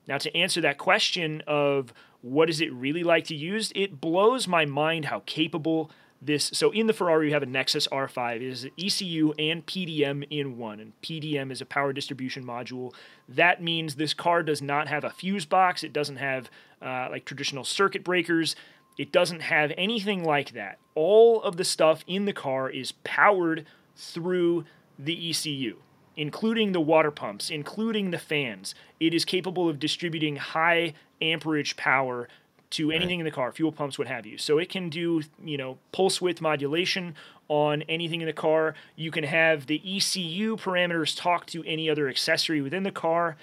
[0.08, 4.48] Now, to answer that question of what is it really like to use, it blows
[4.48, 5.92] my mind how capable
[6.22, 6.50] this.
[6.54, 8.38] So in the Ferrari, you have a Nexus R5.
[8.38, 12.94] It is ECU and PDM in one, and PDM is a power distribution module.
[13.30, 15.84] That means this car does not have a fuse box.
[15.84, 16.50] It doesn't have
[16.82, 18.56] uh, like traditional circuit breakers.
[18.98, 20.80] It doesn't have anything like that.
[20.96, 24.66] All of the stuff in the car is powered through
[24.98, 25.78] the ECU,
[26.18, 28.76] including the water pumps, including the fans.
[29.00, 32.28] It is capable of distributing high amperage power
[32.72, 34.38] to anything in the car, fuel pumps, what have you.
[34.38, 37.16] So it can do, you know, pulse width modulation
[37.48, 38.76] on anything in the car.
[38.98, 43.38] You can have the ECU parameters talk to any other accessory within the car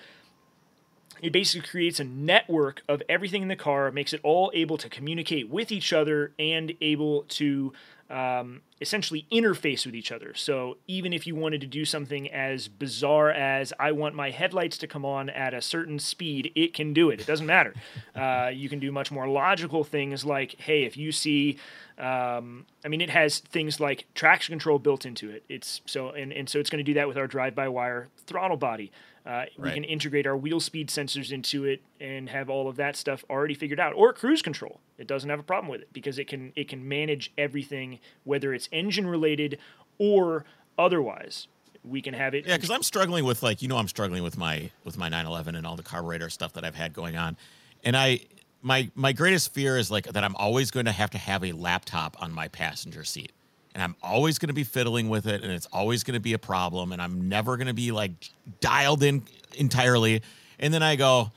[1.24, 4.90] it basically creates a network of everything in the car, makes it all able to
[4.90, 7.72] communicate with each other and able to
[8.10, 10.34] um, essentially interface with each other.
[10.34, 14.78] So even if you wanted to do something as bizarre as I want my headlights
[14.78, 17.20] to come on at a certain speed, it can do it.
[17.20, 17.74] It doesn't matter.
[18.14, 21.58] Uh, you can do much more logical things like, hey, if you see
[21.98, 25.44] um, I mean, it has things like traction control built into it.
[25.48, 28.90] It's so and, and so it's going to do that with our drive-by-wire throttle body.
[29.26, 29.74] Uh, We Right.
[29.74, 33.54] can integrate our wheel speed sensors into it and have all of that stuff already
[33.54, 33.94] figured out.
[33.94, 34.80] Or cruise control.
[34.98, 38.52] It doesn't have a problem with it because it can it can manage everything, whether
[38.52, 39.58] it's engine related
[39.98, 40.44] or
[40.78, 41.46] otherwise.
[41.82, 42.46] We can have it.
[42.46, 45.54] Yeah, because I'm struggling with like you know I'm struggling with my with my 911
[45.54, 47.36] and all the carburetor stuff that I've had going on,
[47.82, 48.20] and I
[48.62, 51.52] my my greatest fear is like that I'm always going to have to have a
[51.52, 53.32] laptop on my passenger seat,
[53.74, 56.32] and I'm always going to be fiddling with it, and it's always going to be
[56.32, 58.12] a problem, and I'm never going to be like
[58.60, 59.22] dialed in
[59.56, 60.22] entirely,
[60.58, 61.32] and then I go,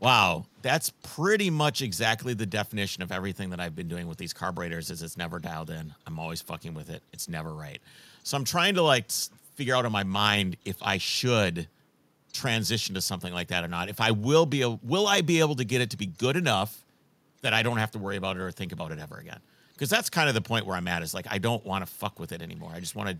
[0.00, 4.32] wow, that's pretty much exactly the definition of everything that I've been doing with these
[4.32, 5.94] carburetors is it's never dialed in.
[6.06, 7.02] I'm always fucking with it.
[7.12, 7.80] It's never right.
[8.22, 9.10] So I'm trying to like
[9.54, 11.68] figure out in my mind if I should
[12.32, 13.88] transition to something like that or not.
[13.88, 16.36] If I will be, a, will I be able to get it to be good
[16.36, 16.84] enough
[17.42, 19.40] that I don't have to worry about it or think about it ever again?
[19.74, 21.02] Because that's kind of the point where I'm at.
[21.02, 22.70] Is like I don't want to fuck with it anymore.
[22.72, 23.18] I just want to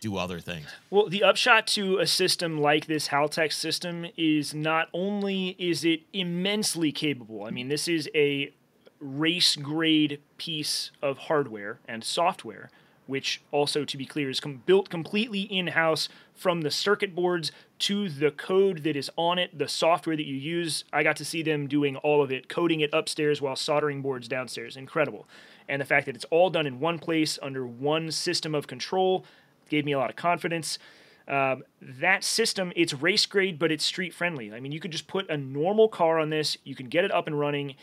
[0.00, 0.66] do other things.
[0.90, 6.02] Well, the upshot to a system like this Haltech system is not only is it
[6.12, 7.44] immensely capable.
[7.44, 8.52] I mean, this is a
[9.00, 12.70] race grade piece of hardware and software,
[13.06, 17.52] which also, to be clear, is com- built completely in house from the circuit boards
[17.78, 20.84] to the code that is on it, the software that you use.
[20.92, 24.28] I got to see them doing all of it, coding it upstairs while soldering boards
[24.28, 24.76] downstairs.
[24.76, 25.26] Incredible.
[25.68, 29.24] And the fact that it's all done in one place under one system of control
[29.68, 30.78] gave me a lot of confidence.
[31.28, 34.52] Um, that system, it's race grade, but it's street friendly.
[34.52, 37.10] I mean, you could just put a normal car on this, you can get it
[37.10, 37.74] up and running.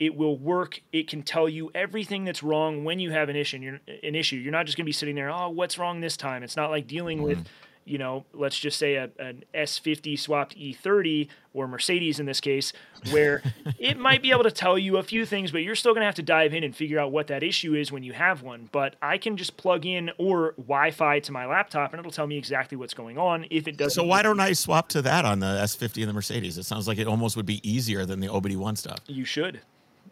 [0.00, 0.80] It will work.
[0.92, 3.58] It can tell you everything that's wrong when you have an issue.
[3.58, 4.36] You're, an issue.
[4.36, 5.30] You're not just going to be sitting there.
[5.30, 6.42] Oh, what's wrong this time?
[6.42, 7.26] It's not like dealing mm-hmm.
[7.26, 7.48] with
[7.84, 12.72] you know, let's just say a, an S50 swapped E30 or Mercedes in this case,
[13.10, 13.42] where
[13.78, 16.06] it might be able to tell you a few things, but you're still going to
[16.06, 18.68] have to dive in and figure out what that issue is when you have one.
[18.72, 22.26] But I can just plug in or Wi Fi to my laptop and it'll tell
[22.26, 24.02] me exactly what's going on if it doesn't.
[24.02, 26.58] So, why don't I swap to that on the S50 and the Mercedes?
[26.58, 28.98] It sounds like it almost would be easier than the OBD1 stuff.
[29.06, 29.60] You should.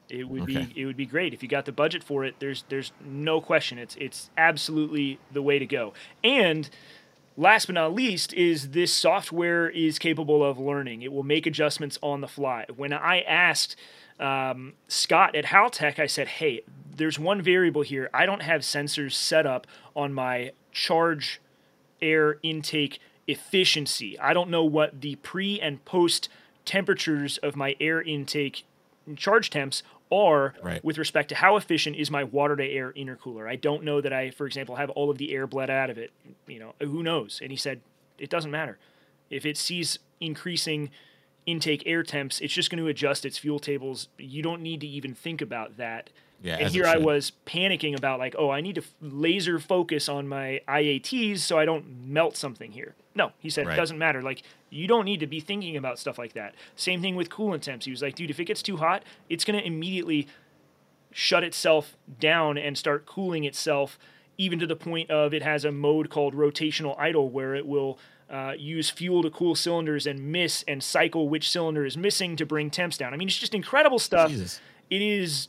[0.08, 0.66] It would okay.
[0.66, 2.34] be it would be great if you got the budget for it.
[2.38, 3.78] There's there's no question.
[3.78, 5.94] It's it's absolutely the way to go.
[6.22, 6.68] And
[7.36, 11.02] last but not least is this software is capable of learning.
[11.02, 12.66] It will make adjustments on the fly.
[12.74, 13.76] When i asked
[14.20, 16.62] um, scott at haltech i said hey
[16.96, 18.10] there's one variable here.
[18.12, 19.66] I don't have sensors set up
[19.96, 21.40] on my charge
[22.00, 24.18] air intake efficiency.
[24.18, 26.28] I don't know what the pre and post
[26.64, 28.64] temperatures of my air intake
[29.16, 29.82] charge temps
[30.12, 30.84] are right.
[30.84, 33.48] with respect to how efficient is my water to air intercooler.
[33.48, 35.98] I don't know that I, for example, have all of the air bled out of
[35.98, 36.12] it.
[36.46, 37.40] You know, who knows?
[37.42, 37.80] And he said,
[38.18, 38.78] it doesn't matter.
[39.30, 40.90] If it sees increasing
[41.46, 44.08] intake air temps, it's just going to adjust its fuel tables.
[44.18, 46.10] You don't need to even think about that.
[46.42, 50.26] Yeah, and here I was panicking about like, oh, I need to laser focus on
[50.26, 52.94] my IATs so I don't melt something here.
[53.14, 53.74] No, he said right.
[53.74, 54.22] it doesn't matter.
[54.22, 56.54] Like you don't need to be thinking about stuff like that.
[56.74, 57.84] Same thing with coolant temps.
[57.84, 60.26] He was like, dude, if it gets too hot, it's going to immediately
[61.12, 63.98] shut itself down and start cooling itself,
[64.38, 67.98] even to the point of it has a mode called rotational idle where it will
[68.30, 72.46] uh, use fuel to cool cylinders and miss and cycle which cylinder is missing to
[72.46, 73.12] bring temps down.
[73.12, 74.30] I mean, it's just incredible stuff.
[74.30, 74.58] Jesus.
[74.88, 75.48] It is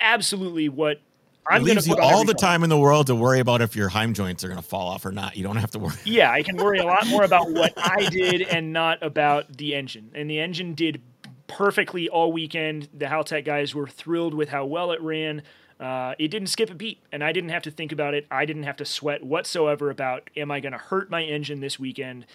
[0.00, 1.00] absolutely what
[1.46, 3.88] I'm it leaves you all the time in the world to worry about if your
[3.88, 5.36] Heim joints are going to fall off or not.
[5.36, 5.96] You don't have to worry.
[6.04, 9.74] Yeah, I can worry a lot more about what I did and not about the
[9.74, 10.12] engine.
[10.14, 11.02] And the engine did
[11.48, 12.88] perfectly all weekend.
[12.94, 15.42] The Haltech guys were thrilled with how well it ran.
[15.80, 18.24] Uh, it didn't skip a beat, and I didn't have to think about it.
[18.30, 21.78] I didn't have to sweat whatsoever about am I going to hurt my engine this
[21.78, 22.26] weekend.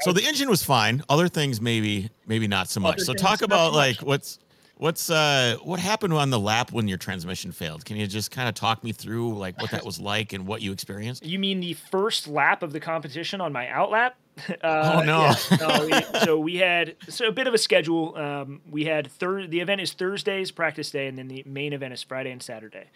[0.00, 1.02] So the engine was fine.
[1.10, 2.94] Other things maybe maybe not so much.
[2.94, 4.38] Other so talk about like what's
[4.80, 7.84] What's uh what happened on the lap when your transmission failed?
[7.84, 10.62] Can you just kind of talk me through like what that was like and what
[10.62, 11.22] you experienced?
[11.22, 14.12] You mean the first lap of the competition on my outlap?
[14.62, 15.20] Uh, oh no!
[15.20, 18.16] Yeah, no we, so we had so a bit of a schedule.
[18.16, 21.92] Um, we had thir- the event is Thursdays practice day, and then the main event
[21.92, 22.86] is Friday and Saturday.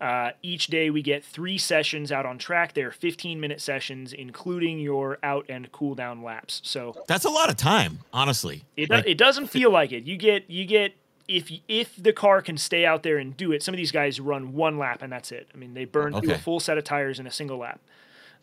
[0.00, 2.72] Uh, each day we get three sessions out on track.
[2.72, 6.60] They're 15 minute sessions, including your out and cool down laps.
[6.64, 8.64] So that's a lot of time, honestly.
[8.76, 10.02] It, like, it doesn't feel like it.
[10.02, 10.94] You get you get
[11.30, 14.18] if if the car can stay out there and do it, some of these guys
[14.18, 15.48] run one lap and that's it.
[15.54, 16.26] I mean, they burn okay.
[16.26, 17.80] through a full set of tires in a single lap.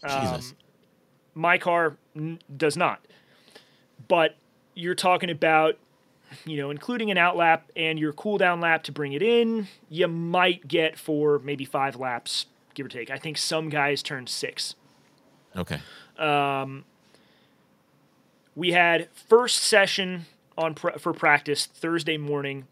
[0.03, 0.41] Um,
[1.35, 3.05] my car n- does not.
[4.07, 4.35] But
[4.73, 5.77] you're talking about,
[6.45, 9.67] you know, including an out lap and your cool down lap to bring it in,
[9.89, 13.11] you might get for maybe five laps, give or take.
[13.11, 14.75] I think some guys turn six.
[15.55, 15.79] Okay.
[16.17, 16.85] Um,
[18.55, 20.25] we had first session
[20.57, 22.65] on pr- for practice Thursday morning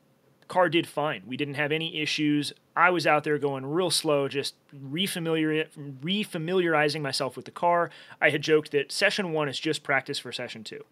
[0.47, 1.23] car did fine.
[1.25, 2.53] We didn't have any issues.
[2.75, 5.67] I was out there going real slow, just refamiliar
[6.01, 7.89] refamiliarizing myself with the car.
[8.21, 10.83] I had joked that session one is just practice for session two.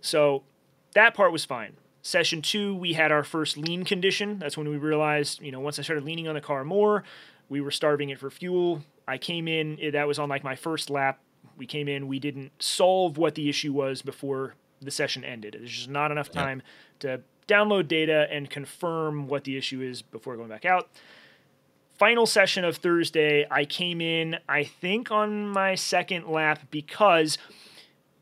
[0.00, 0.42] So
[0.94, 1.76] that part was fine.
[2.02, 4.38] Session two, we had our first lean condition.
[4.38, 7.04] That's when we realized, you know, once I started leaning on the car more,
[7.48, 8.82] we were starving it for fuel.
[9.06, 11.20] I came in, eh, that was on like my first lap.
[11.56, 15.56] We came in, we didn't solve what the issue was before the session ended.
[15.58, 16.62] There's just not enough time
[17.00, 20.88] to download data and confirm what the issue is before going back out.
[21.98, 27.38] Final session of Thursday, I came in, I think, on my second lap because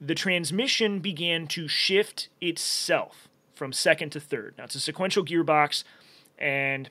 [0.01, 4.55] the transmission began to shift itself from second to third.
[4.59, 5.85] Now, it's a sequential gearbox,
[6.39, 6.91] and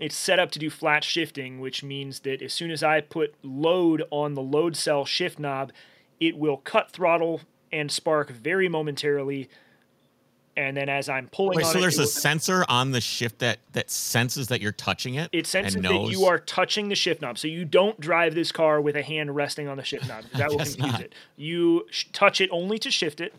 [0.00, 3.34] it's set up to do flat shifting, which means that as soon as I put
[3.42, 5.72] load on the load cell shift knob,
[6.18, 9.48] it will cut throttle and spark very momentarily
[10.56, 13.38] and then as I'm pulling, Wait, so it, there's it a sensor on the shift
[13.38, 15.30] that that senses that you're touching it.
[15.32, 18.80] It senses that you are touching the shift knob, so you don't drive this car
[18.80, 20.24] with a hand resting on the shift knob.
[20.34, 21.00] That will confuse not.
[21.00, 21.14] it.
[21.36, 23.34] You sh- touch it only to shift it,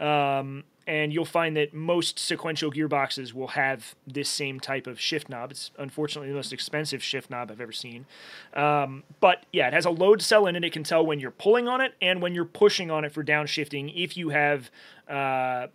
[0.00, 5.28] um, and you'll find that most sequential gearboxes will have this same type of shift
[5.28, 5.50] knob.
[5.50, 8.06] It's unfortunately the most expensive shift knob I've ever seen.
[8.54, 10.64] Um, but yeah, it has a load cell in it.
[10.64, 13.22] It can tell when you're pulling on it and when you're pushing on it for
[13.22, 14.70] downshifting if you have.
[15.08, 15.68] Uh,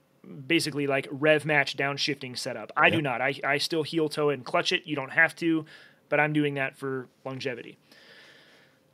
[0.47, 2.71] basically like rev match downshifting setup.
[2.77, 2.93] I yep.
[2.93, 3.21] do not.
[3.21, 4.83] I, I still heel toe and clutch it.
[4.85, 5.65] You don't have to,
[6.09, 7.77] but I'm doing that for longevity.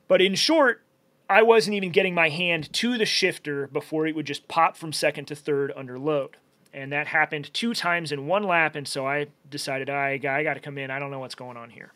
[0.08, 0.84] But in short,
[1.30, 4.92] I wasn't even getting my hand to the shifter before it would just pop from
[4.92, 6.38] second to third under load.
[6.74, 8.76] And that happened two times in one lap.
[8.76, 10.90] And so I decided, I, I got to come in.
[10.92, 11.92] I don't know what's going on here.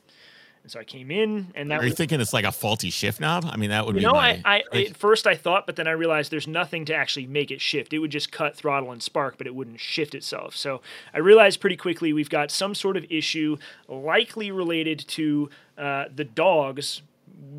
[0.64, 1.82] And so I came in, and that.
[1.82, 3.45] Are you was, thinking it's like a faulty shift knob?
[3.45, 4.05] I mean, that would you be.
[4.05, 7.28] No, I, I at first I thought, but then I realized there's nothing to actually
[7.28, 7.91] make it shift.
[7.91, 10.55] It would just cut throttle and spark, but it wouldn't shift itself.
[10.55, 10.82] So
[11.14, 13.57] I realized pretty quickly we've got some sort of issue,
[13.89, 17.01] likely related to uh, the dogs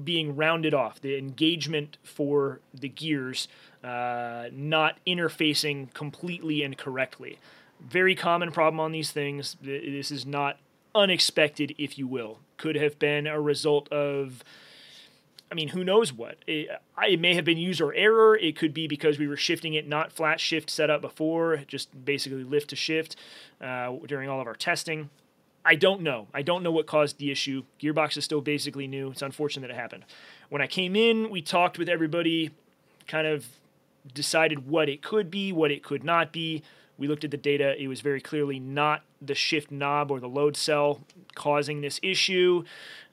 [0.02, 3.48] being rounded off, the engagement for the gears
[3.82, 7.38] uh, not interfacing completely and correctly.
[7.80, 9.56] Very common problem on these things.
[9.60, 10.58] This is not
[10.94, 12.38] unexpected, if you will.
[12.56, 14.44] Could have been a result of,
[15.50, 16.38] I mean, who knows what?
[16.46, 16.68] It,
[17.02, 18.36] it, may have been user error.
[18.36, 22.44] It could be because we were shifting it not flat shift setup before, just basically
[22.44, 23.16] lift to shift
[23.60, 25.10] uh, during all of our testing.
[25.64, 26.28] I don't know.
[26.34, 27.62] I don't know what caused the issue.
[27.80, 29.10] Gearbox is still basically new.
[29.10, 30.04] It's unfortunate that it happened.
[30.50, 32.50] When I came in, we talked with everybody,
[33.06, 33.46] kind of
[34.12, 36.62] decided what it could be, what it could not be.
[36.98, 37.80] We looked at the data.
[37.82, 41.00] It was very clearly not the shift knob or the load cell
[41.34, 42.64] causing this issue.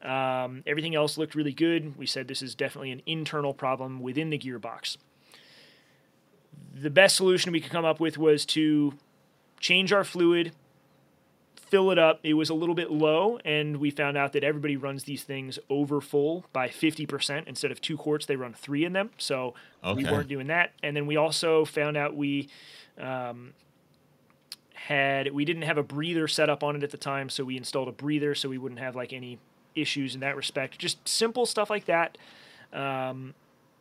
[0.01, 1.97] Um, everything else looked really good.
[1.97, 4.97] We said this is definitely an internal problem within the gearbox.
[6.73, 8.93] The best solution we could come up with was to
[9.59, 10.53] change our fluid,
[11.55, 12.19] fill it up.
[12.23, 15.57] It was a little bit low, and we found out that everybody runs these things
[15.69, 17.47] over full by 50%.
[17.47, 19.11] Instead of two quarts, they run three in them.
[19.17, 19.53] So
[19.83, 20.03] okay.
[20.03, 20.71] we weren't doing that.
[20.83, 22.49] And then we also found out we
[22.97, 23.53] um,
[24.87, 27.57] had we didn't have a breather set up on it at the time, so we
[27.57, 29.39] installed a breather so we wouldn't have like any
[29.75, 30.77] issues in that respect.
[30.79, 32.17] Just simple stuff like that.
[32.73, 33.33] Um,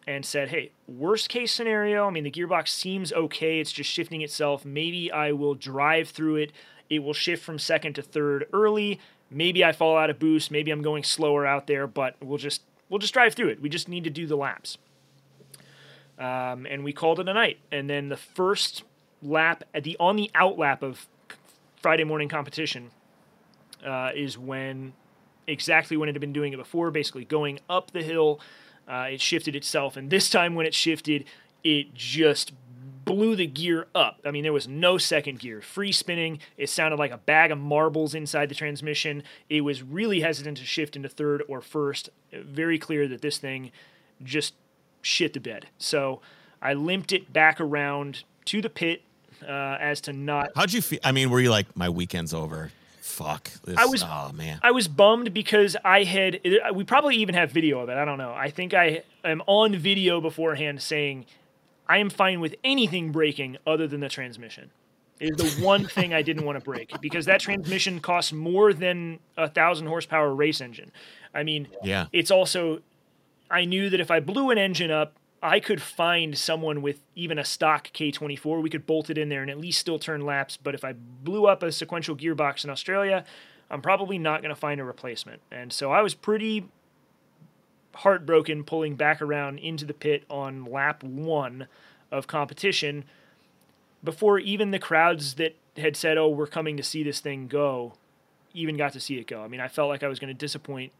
[0.06, 3.60] and said, hey, worst case scenario, I mean, the gearbox seems okay.
[3.60, 4.64] It's just shifting itself.
[4.64, 6.52] Maybe I will drive through it.
[6.88, 8.98] It will shift from second to third early.
[9.30, 10.50] Maybe I fall out of boost.
[10.50, 13.62] Maybe I'm going slower out there, but we'll just we'll just drive through it.
[13.62, 14.78] We just need to do the laps.
[16.18, 17.58] Um, and we called it a night.
[17.70, 18.82] And then the first
[19.22, 21.06] lap at the on the out lap of
[21.76, 22.90] Friday morning competition
[23.84, 24.92] uh, is when
[25.46, 28.40] exactly when it had been doing it before, basically going up the hill.
[28.88, 31.24] Uh, it shifted itself, and this time when it shifted,
[31.62, 32.52] it just
[33.04, 34.20] blew the gear up.
[34.24, 35.60] I mean, there was no second gear.
[35.60, 36.38] Free spinning.
[36.56, 39.22] It sounded like a bag of marbles inside the transmission.
[39.48, 42.10] It was really hesitant to shift into third or first.
[42.32, 43.72] Very clear that this thing
[44.22, 44.54] just
[45.02, 45.66] shit the bed.
[45.78, 46.20] So
[46.60, 49.02] I limped it back around to the pit
[49.42, 50.50] uh, as to not.
[50.56, 50.98] How'd you feel?
[51.04, 52.70] I mean, were you like, my weekend's over?
[53.00, 53.50] Fuck.
[53.64, 54.02] This, I was.
[54.02, 54.60] Oh man.
[54.62, 56.40] I was bummed because I had.
[56.74, 57.96] We probably even have video of it.
[57.96, 58.32] I don't know.
[58.32, 61.26] I think I am on video beforehand saying,
[61.88, 64.70] I am fine with anything breaking other than the transmission.
[65.18, 69.18] Is the one thing I didn't want to break because that transmission costs more than
[69.36, 70.92] a thousand horsepower race engine.
[71.34, 72.06] I mean, yeah.
[72.12, 72.80] It's also.
[73.50, 77.38] I knew that if I blew an engine up, I could find someone with even
[77.38, 78.62] a stock K24.
[78.62, 80.56] We could bolt it in there and at least still turn laps.
[80.56, 83.24] But if I blew up a sequential gearbox in Australia,
[83.70, 85.40] I'm probably not going to find a replacement.
[85.50, 86.68] And so I was pretty
[87.94, 91.66] heartbroken pulling back around into the pit on lap one
[92.10, 93.04] of competition
[94.02, 97.94] before even the crowds that had said, oh, we're coming to see this thing go,
[98.52, 99.42] even got to see it go.
[99.42, 100.92] I mean, I felt like I was going to disappoint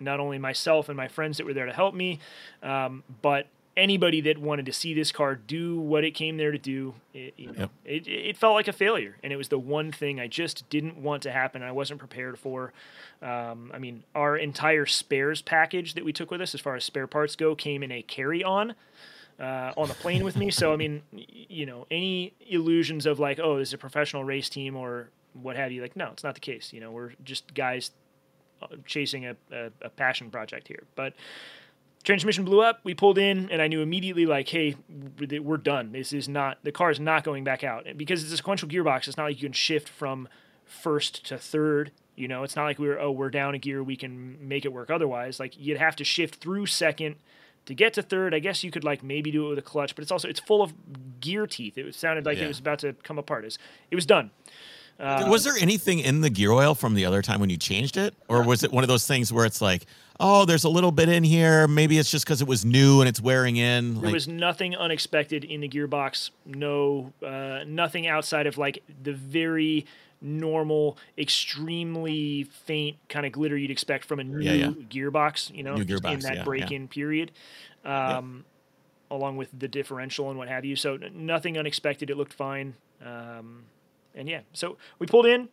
[0.00, 2.20] not only myself and my friends that were there to help me,
[2.62, 3.46] um, but
[3.78, 7.32] anybody that wanted to see this car do what it came there to do, it,
[7.36, 7.70] you know, yep.
[7.84, 9.16] it, it felt like a failure.
[9.22, 11.62] And it was the one thing I just didn't want to happen.
[11.62, 12.72] I wasn't prepared for.
[13.22, 16.84] Um, I mean, our entire spares package that we took with us, as far as
[16.84, 18.74] spare parts go, came in a carry on.
[19.40, 20.50] Uh, on the plane with me.
[20.50, 24.48] So, I mean, you know, any illusions of like, oh, this is a professional race
[24.48, 26.72] team or what have you, like, no, it's not the case.
[26.72, 27.92] You know, we're just guys
[28.60, 30.82] uh, chasing a, a, a passion project here.
[30.96, 31.14] But
[32.04, 32.80] transmission blew up.
[32.84, 34.76] We pulled in, and I knew immediately, like, hey,
[35.18, 35.92] we're done.
[35.92, 38.68] This is not the car is not going back out And because it's a sequential
[38.68, 39.08] gearbox.
[39.08, 40.28] It's not like you can shift from
[40.64, 41.92] first to third.
[42.16, 44.64] You know, it's not like we are oh we're down a gear, we can make
[44.64, 45.38] it work otherwise.
[45.38, 47.16] Like you'd have to shift through second
[47.66, 48.34] to get to third.
[48.34, 50.40] I guess you could like maybe do it with a clutch, but it's also it's
[50.40, 50.72] full of
[51.20, 51.78] gear teeth.
[51.78, 52.44] It sounded like yeah.
[52.44, 53.44] it was about to come apart.
[53.44, 53.58] It was,
[53.90, 54.30] it was done.
[54.98, 57.96] Uh, was there anything in the gear oil from the other time when you changed
[57.96, 59.86] it, or was it one of those things where it's like,
[60.20, 61.68] oh, there's a little bit in here.
[61.68, 63.94] Maybe it's just because it was new and it's wearing in.
[63.94, 66.30] There Like, was nothing unexpected in the gearbox.
[66.44, 69.86] No, uh, nothing outside of like the very
[70.20, 74.70] normal, extremely faint kind of glitter you'd expect from a new Yeah, yeah.
[74.70, 75.54] gearbox.
[75.54, 77.30] You know, just in that yeah, break-in period,
[77.84, 78.44] um,
[79.10, 80.76] along with the differential and what have you.
[80.76, 82.10] So nothing unexpected.
[82.10, 82.74] It looked fine.
[83.04, 83.64] Um,
[84.14, 85.48] and yeah, so we pulled in,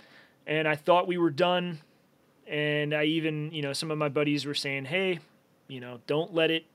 [0.47, 1.79] and I thought we were done.
[2.47, 5.19] And I even, you know, some of my buddies were saying, "Hey,
[5.67, 6.65] you know, don't let it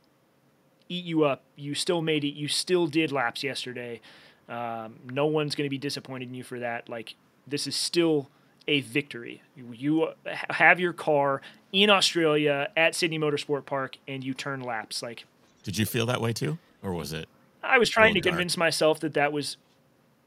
[0.88, 1.42] eat you up.
[1.56, 2.34] You still made it.
[2.34, 4.00] You still did laps yesterday.
[4.48, 6.88] Um, no one's going to be disappointed in you for that.
[6.88, 7.14] Like
[7.46, 8.28] this is still
[8.66, 9.42] a victory.
[9.56, 10.08] You, you
[10.50, 11.40] have your car
[11.72, 15.02] in Australia at Sydney Motorsport Park, and you turn laps.
[15.02, 15.24] Like
[15.62, 17.28] did you feel that way too, or was it?
[17.62, 18.32] I was trying to dark.
[18.32, 19.56] convince myself that that was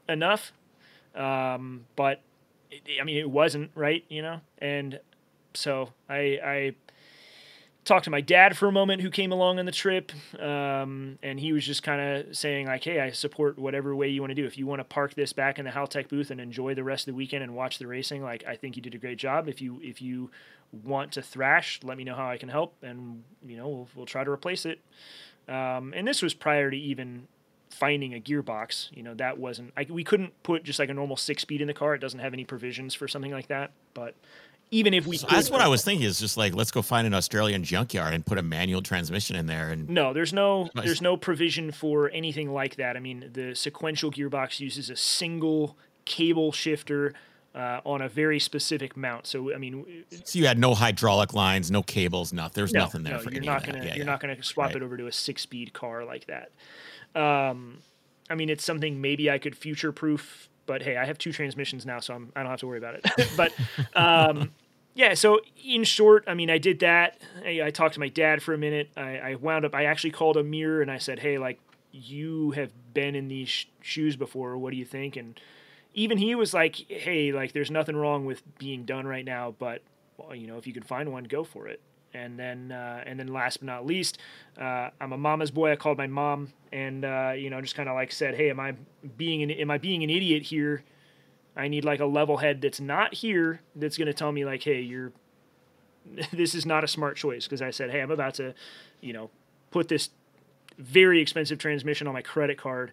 [0.08, 0.52] enough,
[1.14, 2.20] um, but
[2.70, 4.40] it, I mean it wasn't right, you know.
[4.58, 5.00] And
[5.54, 6.74] so I, I
[7.84, 11.38] talked to my dad for a moment, who came along on the trip, um, and
[11.38, 14.34] he was just kind of saying like, "Hey, I support whatever way you want to
[14.34, 14.46] do.
[14.46, 17.06] If you want to park this back in the Haltech booth and enjoy the rest
[17.06, 19.48] of the weekend and watch the racing, like I think you did a great job.
[19.48, 20.30] If you if you
[20.82, 24.06] want to thrash, let me know how I can help, and you know we'll we'll
[24.06, 24.80] try to replace it."
[25.48, 27.28] Um, and this was prior to even
[27.74, 28.94] finding a gearbox.
[28.96, 31.66] You know, that wasn't, I, we couldn't put just like a normal six speed in
[31.66, 31.94] the car.
[31.94, 33.72] It doesn't have any provisions for something like that.
[33.92, 34.14] But
[34.74, 36.06] even if we So that's what I was thinking.
[36.06, 39.46] Is just like let's go find an Australian junkyard and put a manual transmission in
[39.46, 42.96] there, and No, there's no there's no provision for anything like that.
[42.96, 47.14] I mean, the sequential gearbox uses a single cable shifter
[47.54, 49.26] uh, on a very specific mount.
[49.28, 52.52] So I mean, so you had no hydraulic lines, no cables, nothing.
[52.54, 54.04] There's no, nothing there no, for you're not gonna Yeah, you're yeah.
[54.04, 54.76] not gonna swap Right.
[54.76, 56.50] it over to a six speed car like that.
[57.14, 57.78] Um,
[58.28, 61.86] I mean, it's something maybe I could future proof, but hey, I have two transmissions
[61.86, 63.30] now, so I'm, I don't have to worry about it.
[63.36, 63.52] but
[63.94, 64.50] um,
[64.94, 67.20] yeah, so in short, I mean, I did that.
[67.44, 68.90] I, I talked to my dad for a minute.
[68.96, 69.74] I, I wound up.
[69.74, 71.58] I actually called a mirror and I said, "Hey, like
[71.92, 74.56] you have been in these sh- shoes before.
[74.56, 75.38] What do you think?" And
[75.94, 79.82] even he was like, "Hey, like there's nothing wrong with being done right now, but
[80.16, 81.80] well, you know, if you can find one, go for it."
[82.16, 84.18] And then, uh, and then, last but not least,
[84.60, 85.72] uh, I'm a mama's boy.
[85.72, 88.60] I called my mom, and uh, you know, just kind of like said, "Hey, am
[88.60, 88.74] I
[89.16, 90.84] being an am I being an idiot here?
[91.56, 94.62] I need like a level head that's not here that's going to tell me like,
[94.62, 95.12] hey, you're
[96.32, 98.54] this is not a smart choice." Because I said, "Hey, I'm about to,
[99.00, 99.30] you know,
[99.70, 100.10] put this
[100.78, 102.92] very expensive transmission on my credit card."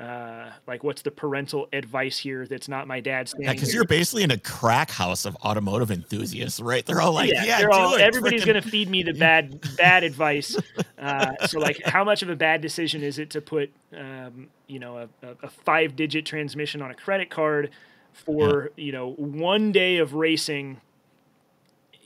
[0.00, 2.46] Uh, like, what's the parental advice here?
[2.46, 3.34] That's not my dad's.
[3.38, 6.86] Yeah, because you're basically in a crack house of automotive enthusiasts, right?
[6.86, 10.02] They're all like, "Yeah, do all, everybody's frickin'." going to feed me the bad bad
[10.02, 10.56] advice.
[10.98, 14.78] Uh, so, like, how much of a bad decision is it to put, um, you
[14.78, 17.70] know, a, a, a five digit transmission on a credit card
[18.14, 20.80] for you know one day of racing?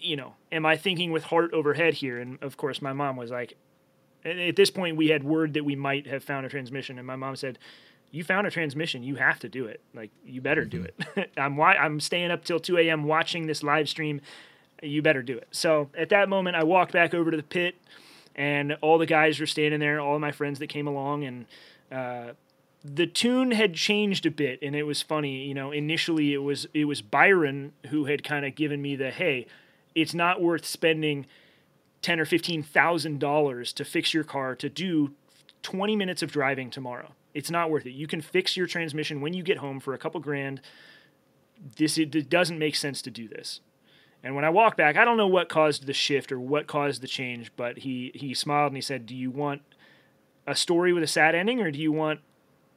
[0.01, 2.19] You know, am I thinking with heart over head here?
[2.19, 3.57] And of course, my mom was like,
[4.25, 7.07] and at this point, we had word that we might have found a transmission, and
[7.07, 7.59] my mom said,
[8.11, 9.03] "You found a transmission.
[9.03, 9.81] You have to do it.
[9.95, 11.31] Like, you better do it.
[11.37, 13.05] I'm wa- I'm staying up till 2 a.m.
[13.05, 14.21] watching this live stream.
[14.83, 17.77] You better do it." So at that moment, I walked back over to the pit,
[18.35, 20.01] and all the guys were standing there.
[20.01, 21.47] All of my friends that came along, and
[21.93, 22.33] uh,
[22.85, 25.45] the tune had changed a bit, and it was funny.
[25.47, 29.11] You know, initially it was it was Byron who had kind of given me the
[29.11, 29.47] hey,
[29.95, 31.27] it's not worth spending
[32.05, 35.15] ten or fifteen thousand dollars to fix your car to do
[35.63, 37.13] twenty minutes of driving tomorrow.
[37.33, 37.93] It's not worth it.
[37.93, 40.61] You can fix your transmission when you get home for a couple grand.
[41.77, 43.61] This it doesn't make sense to do this.
[44.23, 47.01] And when I walked back, I don't know what caused the shift or what caused
[47.01, 49.63] the change, but he he smiled and he said, "Do you want
[50.47, 52.21] a story with a sad ending, or do you want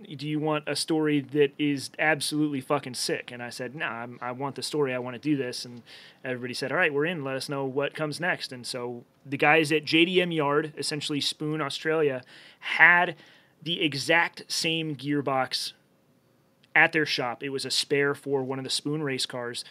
[0.04, 4.08] do you want a story that is absolutely fucking sick?" And I said, "No, nah,
[4.22, 4.94] I'm, want the story.
[4.94, 5.84] I want to do this." And
[6.24, 7.24] everybody said, "All right, we're in.
[7.24, 11.62] Let us know what comes next." And so the guys at JDM Yard, essentially Spoon
[11.62, 12.24] Australia,
[12.60, 13.16] had
[13.62, 15.74] the exact same gearbox
[16.76, 17.42] at their shop.
[17.42, 19.66] It was a spare for one of the Spoon race cars.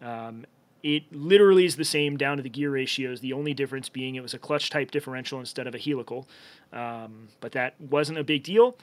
[0.00, 0.46] Um,
[0.84, 3.20] it literally is the same down to the gear ratios.
[3.20, 6.28] The only difference being it was a clutch type differential instead of a helical.
[6.74, 8.76] Um, but that wasn't a big deal.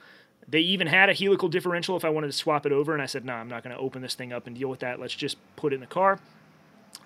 [0.48, 3.06] They even had a helical differential if I wanted to swap it over, and I
[3.06, 4.98] said, "No, I'm not going to open this thing up and deal with that.
[5.00, 6.18] Let's just put it in the car."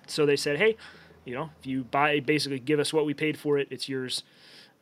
[0.06, 0.76] So they said, "Hey,
[1.24, 4.22] you know, if you buy, basically give us what we paid for it, it's yours,"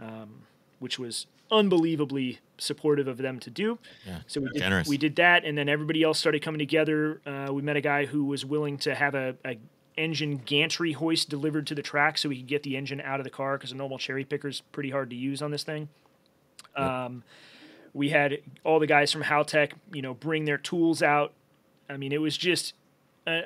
[0.01, 0.43] um,
[0.79, 3.79] which was unbelievably supportive of them to do.
[4.07, 4.89] Yeah, So we did, generous.
[4.89, 7.21] we did that, and then everybody else started coming together.
[7.27, 9.59] Uh, we met a guy who was willing to have a, a
[9.97, 13.25] engine gantry hoist delivered to the track so we could get the engine out of
[13.25, 15.89] the car because a normal cherry picker is pretty hard to use on this thing.
[16.77, 17.23] Um,
[17.95, 21.33] we had all the guys from Haltech, you know, bring their tools out.
[21.89, 22.75] I mean, it was just
[23.27, 23.41] uh,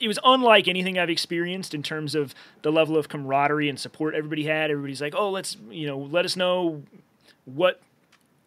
[0.00, 4.14] it was unlike anything I've experienced in terms of the level of camaraderie and support
[4.14, 4.70] everybody had.
[4.70, 6.82] Everybody's like, "Oh, let's you know, let us know
[7.44, 7.80] what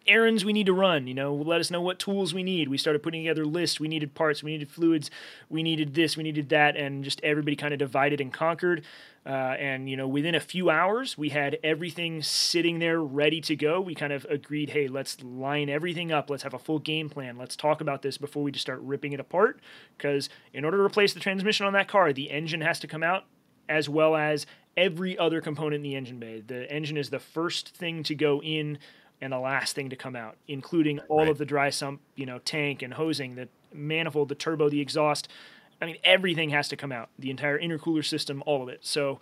[0.08, 1.06] errands we need to run.
[1.06, 2.68] You know, let us know what tools we need.
[2.68, 3.80] We started putting together lists.
[3.80, 4.42] We needed parts.
[4.42, 5.10] We needed fluids.
[5.48, 6.16] We needed this.
[6.16, 8.84] We needed that, and just everybody kind of divided and conquered.
[9.26, 13.56] Uh, and you know, within a few hours, we had everything sitting there ready to
[13.56, 13.80] go.
[13.80, 16.30] We kind of agreed, hey, let's line everything up.
[16.30, 17.36] Let's have a full game plan.
[17.36, 19.60] Let's talk about this before we just start ripping it apart.
[19.96, 23.02] Because in order to replace the transmission on that car, the engine has to come
[23.02, 23.24] out,
[23.68, 24.46] as well as
[24.76, 26.40] every other component in the engine bay.
[26.46, 28.78] The engine is the first thing to go in
[29.20, 31.28] and the last thing to come out, including all Right.
[31.28, 35.28] of the dry sump, you know, tank and hosing, the manifold, the turbo, the exhaust.
[35.80, 37.08] I mean, everything has to come out.
[37.18, 38.80] The entire intercooler system, all of it.
[38.82, 39.20] So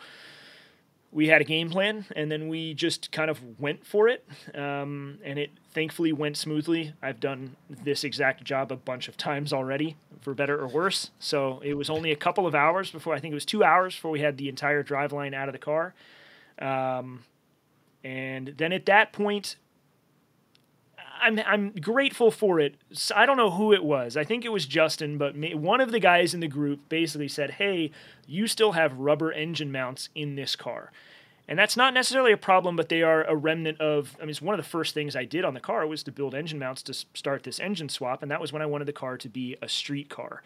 [1.11, 5.19] we had a game plan, and then we just kind of went for it, um,
[5.23, 6.93] and it thankfully went smoothly.
[7.01, 11.13] I've done this exact job a bunch of times already, for better or worse.
[11.21, 13.95] So it was only a couple of hours before I think it was two hours
[13.95, 15.95] before we had the entire driveline out of the car.
[16.59, 17.23] Um,
[18.03, 19.55] and then at that point,
[21.21, 22.75] I'm I'm grateful for it.
[23.15, 24.17] I don't know who it was.
[24.17, 27.53] I think it was Justin, but one of the guys in the group basically said,
[27.53, 27.91] "Hey,
[28.27, 30.93] you still have rubber engine mounts in this car."
[31.47, 34.17] And that's not necessarily a problem, but they are a remnant of.
[34.19, 36.12] I mean, it's one of the first things I did on the car was to
[36.12, 38.93] build engine mounts to start this engine swap, and that was when I wanted the
[38.93, 40.43] car to be a street car.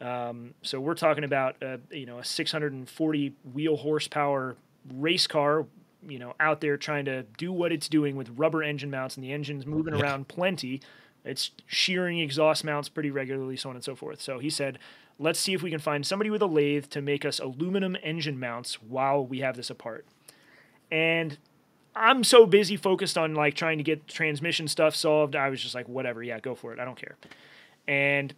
[0.00, 4.56] Um, so we're talking about a, you know a 640 wheel horsepower
[4.92, 5.66] race car,
[6.08, 9.24] you know, out there trying to do what it's doing with rubber engine mounts, and
[9.24, 10.80] the engine's moving around plenty.
[11.24, 14.20] It's shearing exhaust mounts pretty regularly, so on and so forth.
[14.20, 14.78] So he said,
[15.18, 18.38] let's see if we can find somebody with a lathe to make us aluminum engine
[18.38, 20.06] mounts while we have this apart.
[20.90, 21.38] And
[21.96, 25.36] I'm so busy focused on like trying to get transmission stuff solved.
[25.36, 26.78] I was just like, whatever, yeah, go for it.
[26.78, 27.16] I don't care.
[27.86, 28.34] And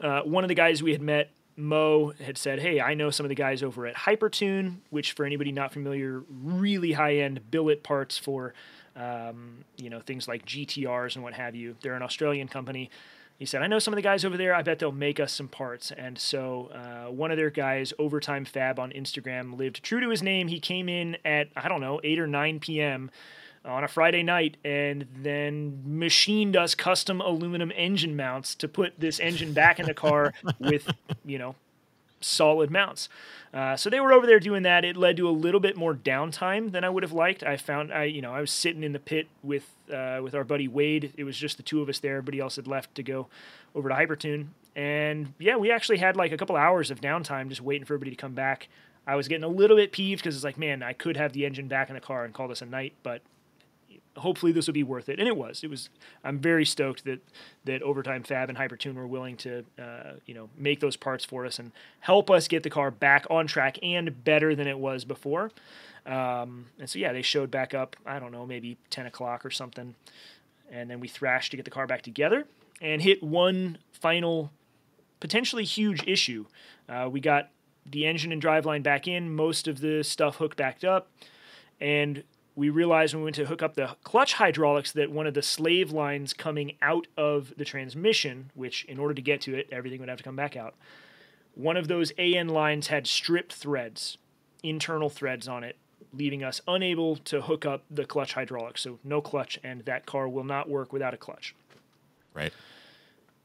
[0.00, 3.24] uh, one of the guys we had met, Mo, had said, "Hey, I know some
[3.24, 8.16] of the guys over at Hypertune, which, for anybody not familiar, really high-end billet parts
[8.18, 8.54] for,
[8.96, 11.76] um, you know, things like GTRs and what have you.
[11.82, 12.90] They're an Australian company."
[13.38, 14.54] He said, "I know some of the guys over there.
[14.54, 18.44] I bet they'll make us some parts." And so, uh, one of their guys, Overtime
[18.44, 20.48] Fab on Instagram, lived true to his name.
[20.48, 23.10] He came in at I don't know eight or nine p.m
[23.64, 29.20] on a Friday night and then machined us custom aluminum engine mounts to put this
[29.20, 30.88] engine back in the car with,
[31.24, 31.54] you know,
[32.20, 33.08] solid mounts.
[33.52, 34.84] Uh, so they were over there doing that.
[34.84, 37.42] It led to a little bit more downtime than I would have liked.
[37.42, 40.44] I found I, you know, I was sitting in the pit with uh, with our
[40.44, 41.12] buddy Wade.
[41.16, 42.16] It was just the two of us there.
[42.16, 43.28] Everybody else had left to go
[43.74, 44.48] over to Hypertune.
[44.74, 48.12] And yeah, we actually had like a couple hours of downtime just waiting for everybody
[48.12, 48.68] to come back.
[49.06, 51.44] I was getting a little bit peeved because it's like, man, I could have the
[51.44, 53.20] engine back in the car and call this a night, but
[54.16, 55.18] hopefully this will be worth it.
[55.18, 55.62] And it was.
[55.64, 55.88] It was.
[56.24, 57.20] I'm very stoked that
[57.64, 61.46] that Overtime Fab and Hypertune were willing to, uh, you know, make those parts for
[61.46, 65.04] us and help us get the car back on track and better than it was
[65.04, 65.50] before.
[66.06, 67.96] Um, and so yeah, they showed back up.
[68.04, 69.94] I don't know, maybe 10 o'clock or something,
[70.70, 72.46] and then we thrashed to get the car back together
[72.80, 74.50] and hit one final
[75.20, 76.46] potentially huge issue.
[76.88, 77.50] Uh, we got
[77.86, 81.08] the engine and driveline back in, most of the stuff hooked back up,
[81.80, 82.24] and
[82.54, 85.42] we realized when we went to hook up the clutch hydraulics that one of the
[85.42, 90.00] slave lines coming out of the transmission, which in order to get to it, everything
[90.00, 90.74] would have to come back out.
[91.54, 94.18] One of those AN lines had stripped threads,
[94.62, 95.76] internal threads on it,
[96.12, 98.82] leaving us unable to hook up the clutch hydraulics.
[98.82, 101.54] So no clutch, and that car will not work without a clutch
[102.34, 102.52] Right.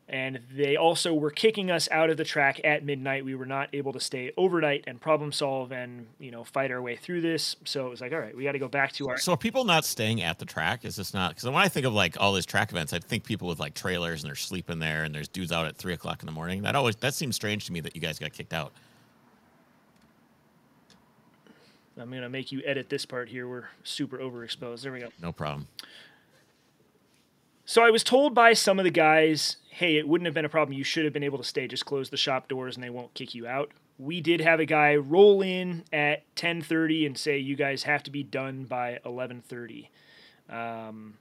[0.10, 3.26] And they also were kicking us out of the track at midnight.
[3.26, 6.82] We were not able to stay overnight and problem solve and you know fight our
[6.82, 7.58] way through this.
[7.66, 9.18] So it was like, all right, we got to go back to our.
[9.18, 10.86] So are people not staying at the track?
[10.86, 11.32] Is this not?
[11.32, 13.74] Because when I think of like all these track events, I think people with like
[13.74, 16.62] trailers and they're sleeping there, and there's dudes out at three o'clock in the morning.
[16.62, 18.72] That always that seems strange to me that you guys got kicked out.
[21.99, 23.47] I'm gonna make you edit this part here.
[23.47, 24.84] We're super overexposed.
[24.84, 25.10] There we go.
[25.22, 25.68] No problem.
[27.70, 30.49] So I was told by some of the guys, hey, it wouldn't have been a
[30.49, 30.78] problem.
[30.78, 31.68] You should have been able to stay.
[31.68, 33.72] Just close the shop doors and they won't kick you out.
[33.99, 38.11] We did have a guy roll in at 10:30 and say you guys have to
[38.11, 39.89] be done by 11:30.
[40.49, 41.18] Um,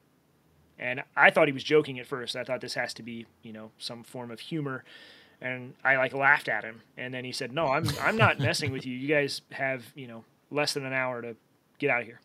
[0.79, 2.37] and I thought he was joking at first.
[2.37, 4.85] I thought this has to be, you know, some form of humor.
[5.41, 6.83] And I like laughed at him.
[6.97, 8.95] And then he said, "No, I'm I'm not messing with you.
[8.95, 11.35] You guys have, you know, less than an hour to
[11.81, 12.21] get out of here."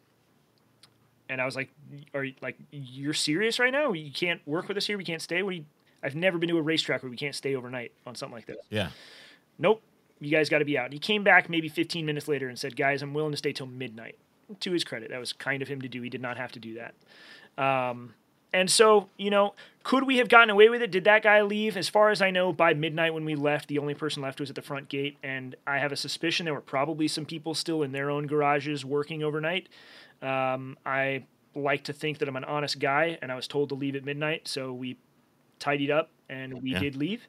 [1.32, 1.70] And I was like,
[2.14, 3.94] "Are you like you're serious right now?
[3.94, 4.98] You can't work with us here.
[4.98, 5.42] We can't stay.
[5.42, 5.66] What you?
[6.04, 8.58] I've never been to a racetrack where we can't stay overnight on something like this.
[8.70, 8.90] Yeah.
[9.58, 9.82] Nope,
[10.20, 12.76] you guys got to be out." He came back maybe 15 minutes later and said,
[12.76, 14.18] "Guys, I'm willing to stay till midnight."
[14.60, 16.02] To his credit, that was kind of him to do.
[16.02, 16.94] He did not have to do that.
[17.58, 18.16] Um,
[18.54, 19.54] and so, you know,
[19.84, 20.92] could we have gotten away with it?
[20.92, 21.78] Did that guy leave?
[21.78, 24.50] As far as I know, by midnight when we left, the only person left was
[24.50, 25.18] at the front gate.
[25.24, 28.84] And I have a suspicion there were probably some people still in their own garages
[28.84, 29.70] working overnight.
[30.22, 31.24] Um, I
[31.56, 34.06] like to think that I'm an honest guy, and I was told to leave at
[34.06, 34.48] midnight.
[34.48, 34.98] So we
[35.60, 36.80] tidied up and we Yeah.
[36.80, 37.28] did leave.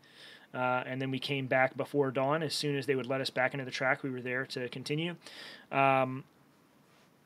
[0.54, 2.42] Uh, and then we came back before dawn.
[2.42, 4.68] As soon as they would let us back into the track, we were there to
[4.68, 5.16] continue.
[5.70, 6.24] Um,